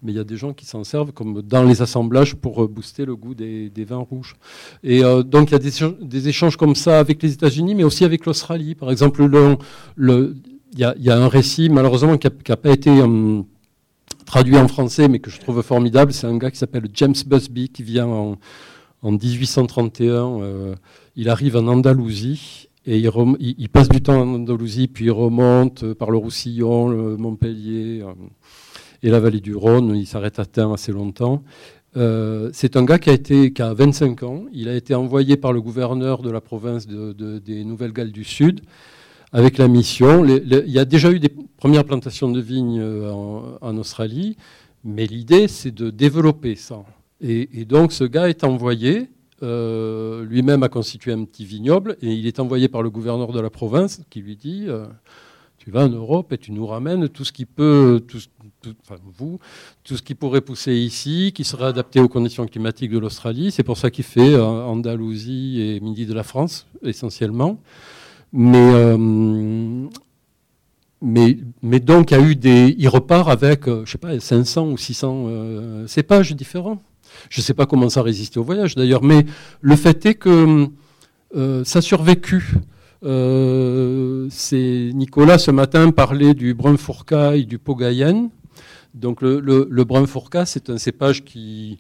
[0.03, 3.05] mais il y a des gens qui s'en servent comme dans les assemblages pour booster
[3.05, 4.35] le goût des, vins rouges.
[4.83, 8.27] Et donc il y a des, échanges comme ça avec les États-Unis, mais aussi avec
[8.27, 8.75] l'Australie.
[8.75, 9.59] Par exemple, il
[10.79, 12.91] y, a, un récit malheureusement qui n'a pas été
[14.27, 16.13] traduit en français, mais que je trouve formidable.
[16.13, 18.39] C'est un gars qui s'appelle James Busby, qui vient en,
[19.03, 20.77] 1831.
[21.17, 26.11] il arrive en Andalousie et il, passe du temps en Andalousie, puis il remonte par
[26.11, 28.05] le Roussillon, le Montpellier
[29.03, 29.95] et la vallée du Rhône.
[29.97, 31.43] Il s'arrête à Tain assez longtemps.
[31.97, 34.45] Euh, c'est un gars qui a, été, qui a 25 ans.
[34.53, 38.61] Il a été envoyé par le gouverneur de la province des Nouvelles-Galles du Sud
[39.33, 40.25] avec la mission.
[40.25, 43.13] il y a déjà eu des premières plantations de vignes euh,
[43.61, 44.37] en, Australie,
[44.85, 46.85] mais l'idée, c'est de développer ça.
[47.21, 49.11] Et, donc, ce gars est envoyé,
[49.43, 53.41] euh, lui-même a constitué un petit vignoble, et il est envoyé par le gouverneur de
[53.41, 54.67] la province qui lui dit
[55.59, 58.01] Tu vas en Europe et tu nous ramènes tout ce qui peut,
[59.19, 59.39] vous,
[59.85, 63.51] tout ce qui pourrait pousser ici, qui serait adapté aux conditions climatiques de l'Australie.
[63.51, 67.61] C'est pour ça qu'il fait euh, Andalousie et Midi de la France, essentiellement.
[68.33, 68.97] Mais, euh,
[71.03, 72.75] mais, mais donc, il a eu des.
[72.79, 76.83] Il repart avec, euh, je sais pas, 500 ou 600 cépages différents.
[77.29, 79.27] Je ne sais pas comment ça résistait au voyage d'ailleurs, mais
[79.61, 80.69] le fait est que
[81.35, 82.55] ça a survécu.
[83.03, 88.31] c'est Nicolas ce matin parlait du brun fourcaille, du Pogayen.
[88.95, 91.79] Donc le, le, brun fourca, c'est un cépage qui,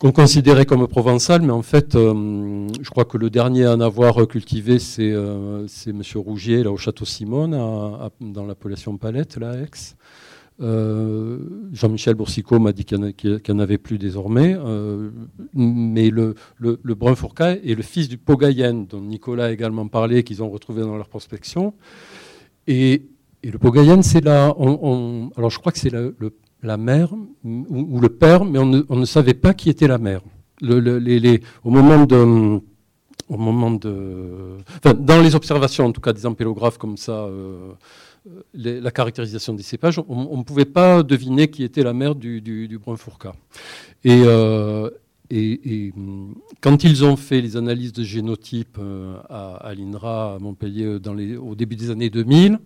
[0.00, 3.80] qu'on considérait comme provençal, mais en fait, euh, je crois que le dernier à en
[3.80, 6.02] avoir cultivé, c'est euh, M.
[6.14, 7.50] Rougier, là, au Château Simone,
[8.20, 9.94] dans l'appellation Palette, là, Aix.
[10.62, 11.38] Euh,
[11.72, 14.56] Jean-Michel Boursicot m'a dit qu'il n'y en, avait plus désormais.
[15.54, 20.24] mais le, le, brun fourca est le fils du Pogayen, dont Nicolas a également parlé,
[20.24, 21.74] qu'ils ont retrouvé dans leur prospection.
[22.66, 23.02] Et
[23.42, 24.48] et le Pogayen, c'est la.
[24.48, 25.92] alors je crois que c'est
[26.62, 27.12] la, mère
[27.44, 30.20] ou, le père, mais on ne, savait pas qui était la mère.
[30.62, 32.06] au moment
[33.70, 34.58] de.
[34.84, 37.72] Dans les observations, en tout cas des ampélographes comme ça, euh,
[38.54, 42.78] la caractérisation des cépages, on ne pouvait pas deviner qui était la mère du, du,
[42.78, 43.34] brun fourca.
[44.06, 44.90] Euh,
[45.30, 45.92] et,
[46.60, 50.98] quand ils ont fait les analyses de génotype euh, à, l'INRA à Montpellier
[51.38, 52.58] au début des années 2000,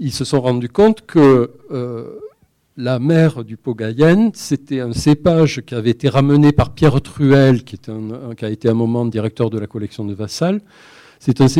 [0.00, 1.50] ils se sont rendus compte que
[2.76, 7.78] la mère du Pogayen, c'était un cépage qui avait été ramené par Pierre Truel, qui,
[8.42, 10.60] a été un moment directeur de la collection de Vassal.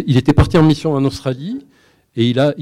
[0.07, 1.65] il était parti en mission en Australie
[2.17, 2.53] et il a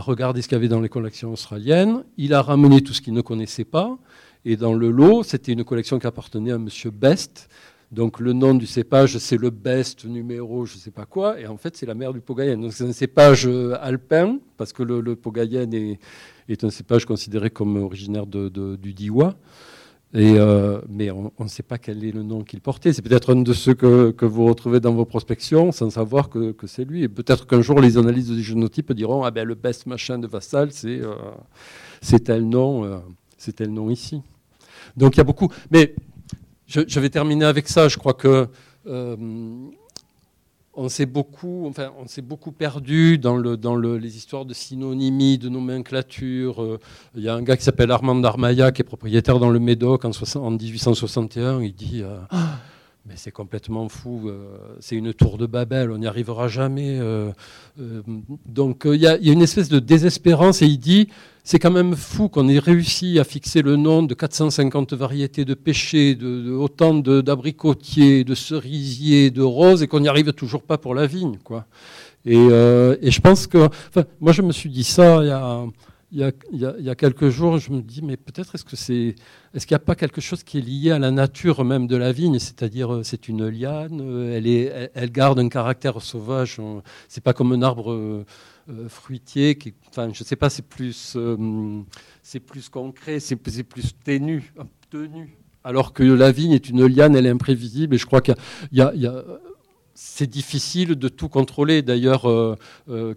[0.00, 2.04] regardé ce qu'il y avait dans les collections australiennes.
[2.18, 3.98] Il a ramené tout ce qu'il ne connaissait pas.
[4.44, 6.68] Et dans le lot, c'était une collection qui appartenait à M.
[6.92, 7.48] Best,
[7.90, 11.46] donc le nom du cépage, c'est le best numéro, je ne sais pas quoi, et
[11.46, 12.58] en fait c'est la mère du Pogayen.
[12.58, 15.98] Donc c'est un cépage euh, alpin, parce que le, le Pogayen est,
[16.62, 19.10] un cépage considéré comme originaire du.
[20.16, 22.92] Et euh, mais on ne sait pas quel est le nom qu'il portait.
[22.92, 26.84] C'est peut-être un de ceux que, vous retrouvez dans vos prospections sans savoir que, c'est
[26.84, 27.02] lui.
[27.02, 30.28] Et peut-être qu'un jour les analyses du génotype diront ah ben le best machin de
[30.28, 31.16] Vassal c'est euh,
[32.24, 33.02] tel nom
[33.38, 34.22] c'est tel nom ici.
[34.96, 35.48] Donc il y a beaucoup.
[35.72, 35.96] Mais
[36.66, 37.88] je, vais terminer avec ça.
[37.88, 38.48] Je crois que
[38.86, 39.16] euh,
[40.76, 44.54] on s'est beaucoup, enfin, on s'est beaucoup perdu dans, le, dans le, les histoires de
[44.54, 46.62] synonymie, de nomenclature.
[46.62, 46.78] Euh,
[47.14, 50.04] il y a un gars qui s'appelle Armand Darmaya, qui est propriétaire dans le Médoc
[50.04, 51.62] en, en 1861.
[51.62, 52.18] Il dit euh,
[53.06, 54.30] mais c'est complètement fou,
[54.80, 56.98] c'est une tour de Babel, on n'y arrivera jamais.
[58.46, 61.08] donc il y, a une espèce de désespérance et il dit
[61.46, 65.52] c'est quand même fou qu'on ait réussi à fixer le nom de 450 variétés de
[65.52, 70.94] pêchers, de, autant d'abricotiers, de, cerisiers, de roses, et qu'on n'y arrive toujours pas pour
[70.94, 71.36] la vigne.
[71.44, 71.66] Quoi.
[72.24, 73.68] Et, euh, je pense que...
[74.22, 75.28] moi, je me suis dit ça il
[76.20, 79.16] y a, il y a, quelques jours, je me dis, mais peut-être est-ce que c'est,
[79.52, 81.96] est-ce qu'il n'y a pas quelque chose qui est lié à la nature même de
[81.96, 86.60] la vigne, c'est-à-dire euh, c'est une liane, euh, elle, est, elle, garde un caractère sauvage,
[87.08, 88.24] c'est pas comme un arbre
[88.88, 91.82] fruitier, qui, enfin, je ne sais pas, c'est plus, euh,
[92.22, 94.52] c'est plus concret, c'est plus ténu,
[94.90, 95.36] tenu.
[95.64, 98.34] Alors que la vigne est une liane, elle est imprévisible, et je crois qu'il
[98.72, 98.92] y a,
[99.94, 101.82] c'est difficile de tout contrôler.
[101.82, 102.56] D'ailleurs, euh,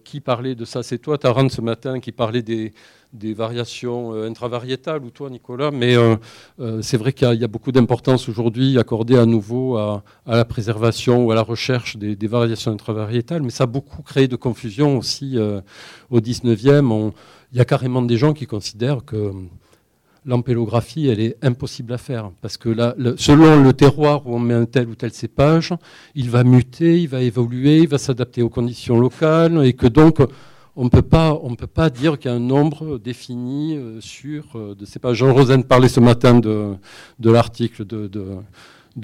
[0.03, 0.83] qui parlait de ça?
[0.83, 2.73] C'est toi, Tarant, ce matin, qui parlait des,
[3.13, 6.15] des variations euh, intravariétales, ou toi Nicolas, mais euh,
[6.59, 11.25] euh, c'est vrai qu'il y, a beaucoup d'importance aujourd'hui accordée à nouveau à, la préservation
[11.25, 15.37] ou à la recherche des, variations intravariétales, mais ça a beaucoup créé de confusion aussi
[16.09, 17.13] au 19e.
[17.53, 19.31] il y a carrément des gens qui considèrent que
[20.27, 22.31] l'ampélographie, elle est impossible à faire.
[22.41, 25.73] Parce que là, selon le terroir où on met un tel ou tel cépage,
[26.13, 30.19] il va muter, il va évoluer, il va s'adapter aux conditions locales, et que donc
[30.75, 34.43] on ne peut pas dire qu'il y a un nombre défini euh, sur.
[34.55, 36.77] Euh, de, pas Jean Rosen parlait ce matin de,
[37.19, 38.09] l'article de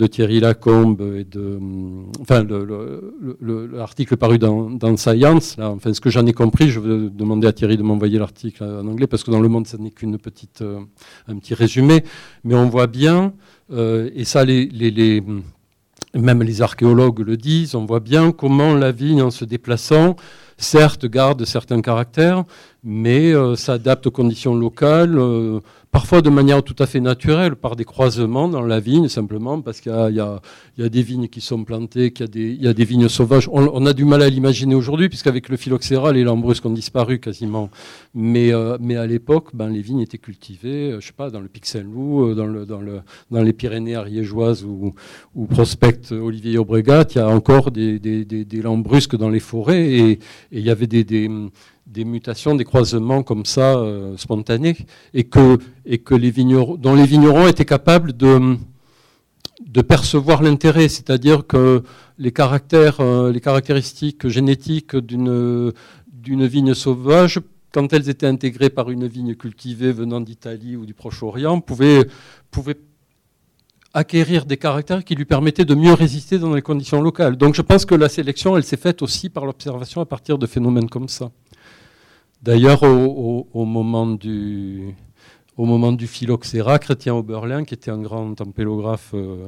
[0.08, 1.60] Thierry Lacombe et de,
[2.20, 2.46] enfin,
[3.72, 5.56] l'article paru dans, Science.
[5.60, 8.88] Enfin, ce que j'en ai compris, je vais demander à Thierry de m'envoyer l'article en
[8.88, 10.80] anglais parce que dans Le Monde, ça n'est qu'une petite, euh,
[11.28, 12.04] un petit résumé,
[12.44, 13.34] mais on voit bien,
[13.72, 15.24] euh, et ça, les, les,
[16.14, 20.16] même les archéologues le disent, on voit bien comment la vigne, en se déplaçant,
[20.58, 22.44] certes garde certains caractères,
[22.84, 25.18] mais euh, s'adapte aux conditions locales
[25.94, 29.80] parfois de manière tout à fait naturelle, par des croisements dans la vigne, simplement parce
[29.80, 33.48] qu'il y, a des vignes qui sont plantées, qu'il y, a des vignes sauvages.
[33.52, 37.70] On, a du mal à l'imaginer aujourd'hui, puisqu'avec le phylloxéra, les lambrusques ont disparu quasiment.
[38.16, 41.40] Mais, euh, mais à l'époque, ben, les vignes étaient cultivées, euh, je sais pas, dans
[41.40, 44.96] le Pic Saint-Loup, euh, dans, le, dans, le, dans les Pyrénées ariégeoises ou,
[45.36, 49.92] ou prospect Olivier Aubregat, il y a encore des, des, des, lambrusques dans les forêts
[49.94, 50.20] et,
[50.54, 54.78] il y avait des mutations, des croisements comme ça euh, spontanés,
[55.14, 58.58] et que, et les vignerons, dont les vignerons étaient capables de,
[59.88, 61.84] percevoir l'intérêt, c'est-à-dire que
[62.20, 65.74] les, caractères, euh, les caractéristiques génétiques d'une,
[66.08, 67.40] d'une vigne sauvage,
[67.74, 72.06] quand elles étaient intégrées par une vigne cultivée venant d'Italie ou du Proche-Orient, pouvaient,
[72.52, 72.78] pouvaient
[73.94, 77.38] acquérir des caractères qui lui permettaient de mieux résister dans les conditions locales.
[77.38, 80.48] Donc je pense que la sélection, elle s'est faite aussi par l'observation à partir de
[80.48, 81.32] phénomènes comme ça.
[82.42, 84.96] D'ailleurs, au, moment du,
[85.56, 89.48] au phylloxéra, Chrétien Oberlin, qui était un grand tempélographe euh,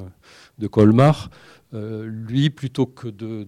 [0.59, 1.29] de Colmar,
[1.73, 3.45] euh, lui, plutôt que de,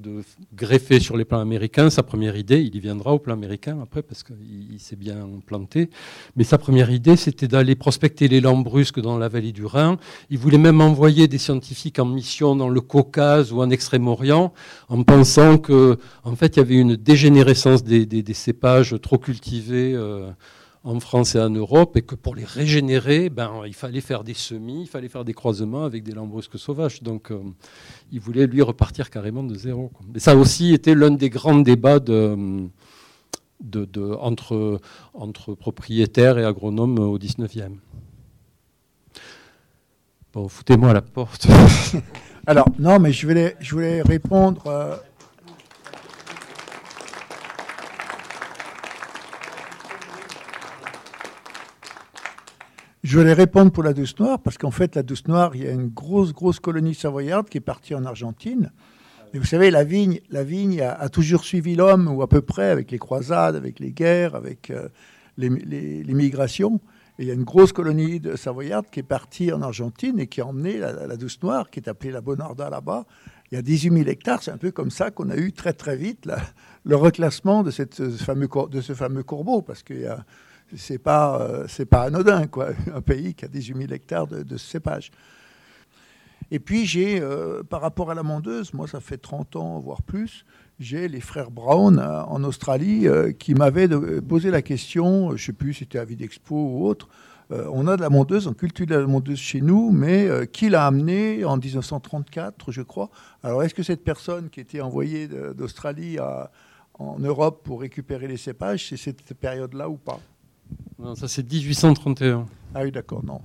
[0.54, 4.02] greffer sur les plans américains, sa première idée, il y viendra au plan américain après
[4.02, 5.90] parce qu'il s'est bien planté,
[6.36, 9.98] mais sa première idée, c'était d'aller prospecter les lambrusques dans la vallée du Rhin.
[10.30, 14.52] Il voulait même envoyer des scientifiques en mission dans le Caucase ou en Extrême-Orient,
[14.90, 19.94] en pensant que, en fait, il y avait une dégénérescence des, cépages trop cultivés.
[19.94, 20.32] Euh,
[20.88, 24.34] en France et en Europe, et que pour les régénérer, ben, il fallait faire des
[24.34, 27.04] semis, il fallait faire des croisements avec des lambrusques sauvages.
[27.04, 27.42] Donc, euh,
[28.14, 29.92] il voulait, lui, repartir carrément de zéro.
[30.14, 32.70] Mais ça aussi était l'un des grands débats de,
[33.60, 34.80] de, entre,
[35.14, 37.74] entre propriétaires et agronomes au 19e.
[40.32, 41.48] Bon, foutez-moi à la porte.
[42.48, 45.02] Alors, non, mais je voulais, je voulais répondre...
[53.08, 55.68] Je voulais répondre pour la douce noire, parce qu'en fait, la douce noire, il y
[55.68, 58.74] a une grosse, grosse colonie savoyarde qui est partie en Argentine.
[59.34, 62.70] Et vous savez, la vigne, la vigne a, toujours suivi l'homme, ou à peu près,
[62.70, 64.90] avec les croisades, avec les guerres, avec euh,
[65.38, 66.82] les, migrations.
[67.18, 70.28] Et il y a une grosse colonie de savoyarde qui est partie en Argentine et
[70.28, 73.06] qui a emmené la, douce noire, qui est appelée la Bonarda là-bas.
[73.54, 74.44] Il y a 18 000 hectares.
[74.44, 76.28] C'est un peu comme ça qu'on a eu très, très vite
[76.84, 80.26] le reclassement de, cette, fameux, de ce fameux courbeau, parce qu'il y a
[80.76, 84.58] c'est pas, euh, pas anodin, quoi, un pays qui a 18 000 hectares de, de
[84.58, 85.12] cépage.
[86.50, 90.02] Et puis j'ai, euh, par rapport à la mondeuse, moi ça fait 30 ans, voire
[90.02, 90.46] plus,
[90.80, 93.08] j'ai les frères Brown euh, en Australie
[93.40, 93.90] qui m'avaient
[94.22, 97.08] posé la question, je ne sais plus si c'était à Videxpo ou autre,
[97.50, 100.86] on a de la mondeuse, on cultive de la mondeuse chez nous, mais qui l'a
[100.86, 103.10] amenée en 1934, je crois.
[103.42, 106.18] Alors est-ce que cette personne qui était envoyée d'Australie
[107.00, 110.20] en Europe pour récupérer les cépages, c'est cette période-là ou pas?
[111.00, 112.46] Non, ça c'est 1831.
[112.74, 113.42] Ah oui, d'accord, non.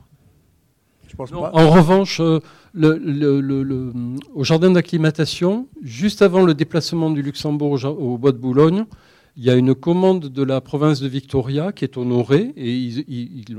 [1.06, 1.50] Je pense pas.
[1.52, 2.40] En revanche, euh,
[2.72, 3.92] le,
[4.34, 8.86] au jardin d'acclimatation, juste avant le déplacement du Luxembourg au, bois de Boulogne,
[9.36, 12.90] il y a une commande de la province de Victoria qui est honorée et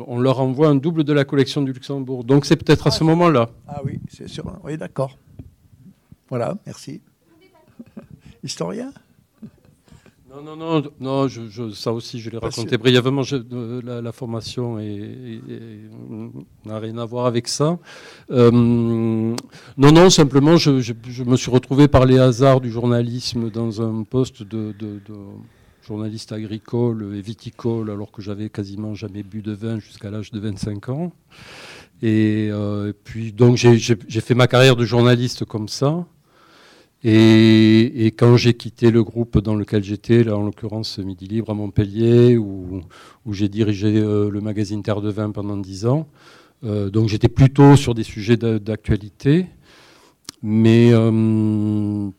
[0.07, 2.23] on leur envoie un double de la collection du Luxembourg.
[2.23, 3.49] Donc c'est peut-être à ce moment-là.
[3.67, 4.45] Ah oui, c'est sûr.
[4.63, 5.17] Oui, d'accord.
[6.29, 7.01] Voilà, merci.
[8.43, 8.91] Historien?
[10.35, 13.21] Non, non, non, non je, ça aussi, je l'ai raconté brièvement.
[13.83, 14.77] la, formation
[16.65, 17.77] n'a rien à voir avec ça.
[18.31, 19.35] Euh, non,
[19.77, 20.71] non, simplement, je,
[21.23, 24.73] me suis retrouvé par les hasards du journalisme dans un poste de,
[25.85, 30.39] journaliste agricole et viticole, alors que j'avais quasiment jamais bu de vin jusqu'à l'âge de
[30.39, 31.11] 25 ans.
[32.01, 36.05] Et, euh, et puis, donc, j'ai fait ma carrière de journaliste comme ça.
[37.05, 41.53] Et, quand j'ai quitté le groupe dans lequel j'étais, là en l'occurrence Midi Libre à
[41.53, 42.81] Montpellier, où,
[43.29, 46.07] j'ai dirigé euh, le magazine Terre de Vin pendant dix ans,
[46.63, 49.47] euh, donc j'étais plutôt sur des sujets d'actualité,
[50.41, 52.09] mais, euh,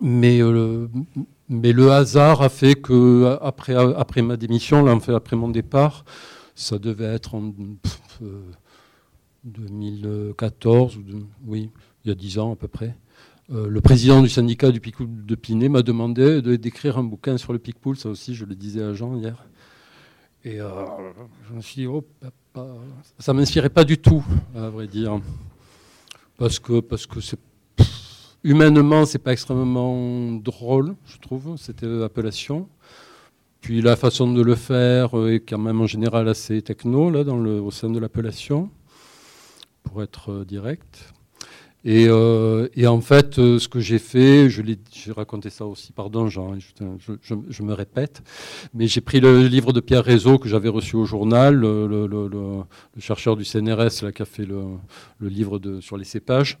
[0.00, 6.04] mais, le hasard a fait que après, après ma démission, là, après mon départ,
[6.54, 7.54] ça devait être en
[9.44, 10.98] 2014,
[11.46, 11.70] oui,
[12.04, 12.94] il y a dix ans à peu près.
[13.52, 17.52] Euh, le président du syndicat du Picpoul de Pinet m'a demandé d'écrire un bouquin sur
[17.52, 19.44] le Picpoul, ça aussi je le disais à Jean hier.
[20.44, 20.70] Et euh,
[21.48, 22.04] je me suis dit, oh,
[23.18, 24.24] ça ne m'inspirait pas du tout,
[24.54, 25.20] à vrai dire.
[26.38, 27.38] parce que parce que c'est
[28.42, 32.68] humainement c'est pas extrêmement drôle, je trouve cette appellation.
[33.60, 37.38] Puis la façon de le faire est quand même en général assez techno là dans
[37.38, 38.70] le, au sein de l'appellation,
[39.82, 41.13] pour être direct.
[41.86, 46.28] Euh, et, en fait, euh, ce que j'ai fait, je j'ai raconté ça aussi, pardon
[46.28, 48.22] Jean, hein, je, me répète,
[48.72, 52.64] mais j'ai pris le livre de Pierre Rézeau que j'avais reçu au journal, le,
[52.98, 54.78] chercheur du CNRS là, qui a fait le,
[55.20, 56.58] livre sur les cépages.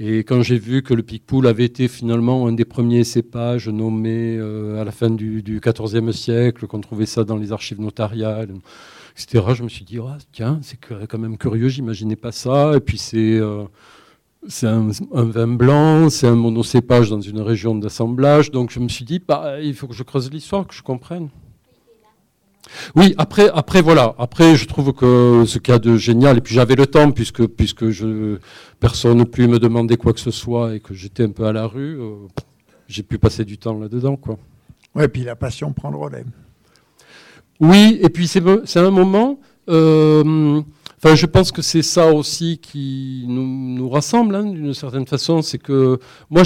[0.00, 4.36] Et quand j'ai vu que le Picpoul avait été finalement un des premiers cépages nommés
[4.36, 8.50] euh, à la fin du, XIVe siècle, qu'on trouvait ça dans les archives notariales,
[9.16, 12.72] etc., je me suis dit, ah, tiens, c'est quand même curieux, j'imaginais pas ça.
[12.74, 13.40] Et puis c'est
[14.48, 18.50] c'est un, vin blanc, c'est un monocépage dans une région d'assemblage.
[18.50, 21.28] Donc je me suis dit, bah, il faut que je creuse l'histoire, que je comprenne.
[22.96, 26.40] Oui, après, après voilà, après je trouve que ce qu'il y a de génial, et
[26.40, 28.38] puis j'avais le temps puisque puisque je
[28.80, 31.52] personne ne plus me demander quoi que ce soit et que j'étais un peu à
[31.52, 32.14] la rue, euh,
[32.88, 34.38] j'ai pu passer du temps là-dedans, quoi.
[34.94, 36.24] Ouais, puis la passion prend le relais.
[37.60, 38.40] Oui, et puis c'est
[38.76, 39.38] un moment.
[39.68, 40.62] Euh,
[41.14, 45.42] je pense que c'est ça aussi qui nous, rassemble hein, d'une certaine façon.
[45.42, 45.98] C'est que
[46.30, 46.42] moi,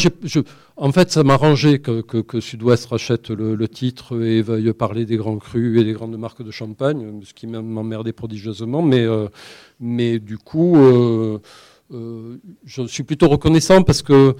[0.76, 5.38] en fait, ça m'arrangeait que, que, Sud-Ouest rachète le, titre et veuille parler des grands
[5.38, 8.82] crus et des grandes marques de champagne, ce qui m'emmerdait prodigieusement.
[8.82, 9.28] Mais, euh,
[9.78, 11.38] mais du coup, euh,
[11.92, 14.34] euh, je suis plutôt reconnaissant parce que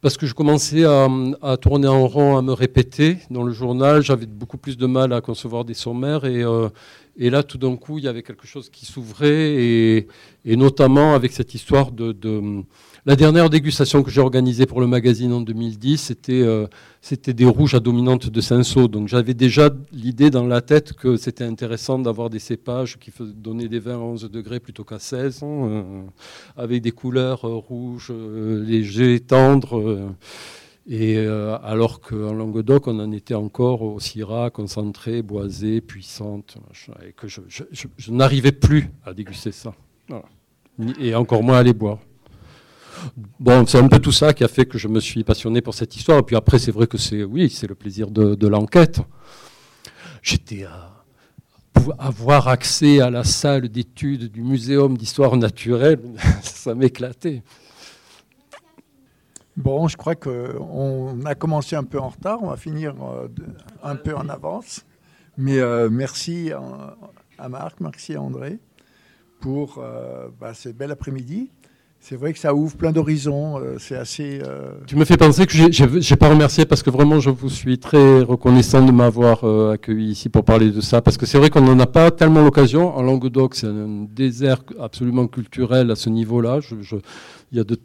[0.00, 4.00] parce que je commençais à, tourner en rond, à me répéter dans le journal.
[4.00, 6.24] J'avais beaucoup plus de mal à concevoir des sommaires.
[6.24, 6.44] Et,
[7.20, 10.06] et là, tout d'un coup, il y avait quelque chose qui s'ouvrait.
[10.44, 12.16] Et, notamment avec cette histoire de,
[13.04, 16.66] la dernière dégustation que j'ai organisée pour le magazine en 2010, c'était euh,
[17.26, 18.86] des rouges à dominante de Cinsault.
[18.88, 23.68] Donc j'avais déjà l'idée dans la tête que c'était intéressant d'avoir des cépages qui donnaient
[23.68, 26.02] des vins à 11 degrés plutôt qu'à 16, hein, euh,
[26.56, 30.14] avec des couleurs euh, rouges, légers, tendres.
[30.90, 36.56] Et alors qu'en Languedoc, on en était encore au Syrah, concentré, boisé, puissante,
[37.06, 37.42] et que je,
[38.10, 39.74] n'arrivais plus à déguster ça.
[40.98, 41.98] Et encore moins à les boire.
[43.38, 45.74] Bon, c'est un peu tout ça qui a fait que je me suis passionné pour
[45.74, 46.18] cette histoire.
[46.18, 49.00] Et puis après, c'est vrai que c'est, oui, c'est le plaisir de, l'enquête.
[50.22, 51.04] J'étais à
[51.98, 56.00] avoir accès à la salle d'études du Muséum d'histoire naturelle,
[56.42, 57.42] ça m'éclatait.
[59.58, 63.26] Bon, je crois qu'on a commencé un peu en retard, on va finir euh,
[63.82, 64.86] un peu en avance.
[65.36, 66.52] Mais euh, merci
[67.38, 68.60] à Marc, merci à André
[69.40, 71.50] pour euh, bah, ce bel après-midi.
[72.00, 73.58] C'est vrai que ça ouvre plein d'horizons.
[73.58, 74.40] Euh, c'est assez.
[74.44, 77.50] Euh, tu me fais penser que je n'ai pas remercié parce que vraiment je vous
[77.50, 81.02] suis très reconnaissant de m'avoir euh, accueilli ici pour parler de ça.
[81.02, 82.96] Parce que c'est vrai qu'on n'en a pas tellement l'occasion.
[82.96, 86.60] En Languedoc, c'est un désert absolument culturel à ce niveau-là.
[87.50, 87.76] Il y a de,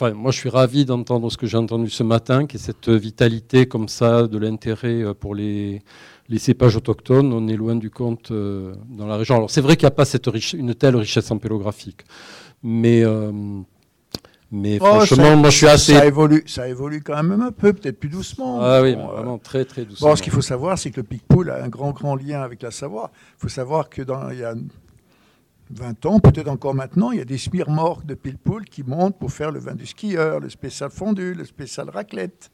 [0.00, 2.88] enfin, moi, je suis ravi d'entendre ce que j'ai entendu ce matin, qui est cette
[2.88, 5.82] vitalité comme ça, de l'intérêt pour les,
[6.28, 7.32] les cépages autochtones.
[7.32, 9.36] On est loin du compte dans la région.
[9.36, 12.02] Alors c'est vrai qu'il n'y a pas cette une telle richesse ampélographique.
[12.62, 13.32] Mais, euh,
[14.50, 15.94] mais oh, franchement, moi je suis assez.
[15.94, 18.60] Ça évolue, ça évolue quand même un peu, peut-être plus doucement.
[18.60, 20.10] Ah oui, vraiment très très doucement.
[20.10, 22.62] Bon, ce qu'il faut savoir, c'est que le Picpoul a un grand grand lien avec
[22.62, 23.10] la Savoie.
[23.38, 24.54] Il faut savoir que dans il y a
[25.70, 29.32] 20 ans, peut-être encore maintenant, il y a des smirmorques de Picpoul qui montent pour
[29.32, 32.50] faire le vin du skieur, le spécial fondu, le spécial raclette,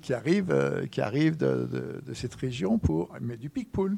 [0.00, 3.96] qui arrivent, euh, qui arrive de, de, cette région pour mettre du Picpoul.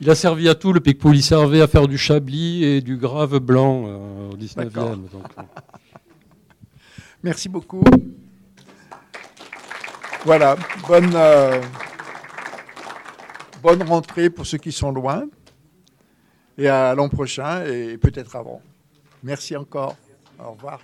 [0.00, 1.16] Il a servi à tout, le Picpoul.
[1.16, 4.70] Il servait à faire du chablis et du grave blanc euh, au 19e.
[4.76, 4.96] Euh.
[7.22, 7.82] Merci beaucoup.
[10.24, 11.60] Voilà, bonne, euh,
[13.62, 15.24] bonne rentrée pour ceux qui sont loin.
[16.58, 18.60] Et à l'an prochain et peut-être avant.
[19.22, 19.96] Merci encore.
[20.38, 20.80] Au revoir.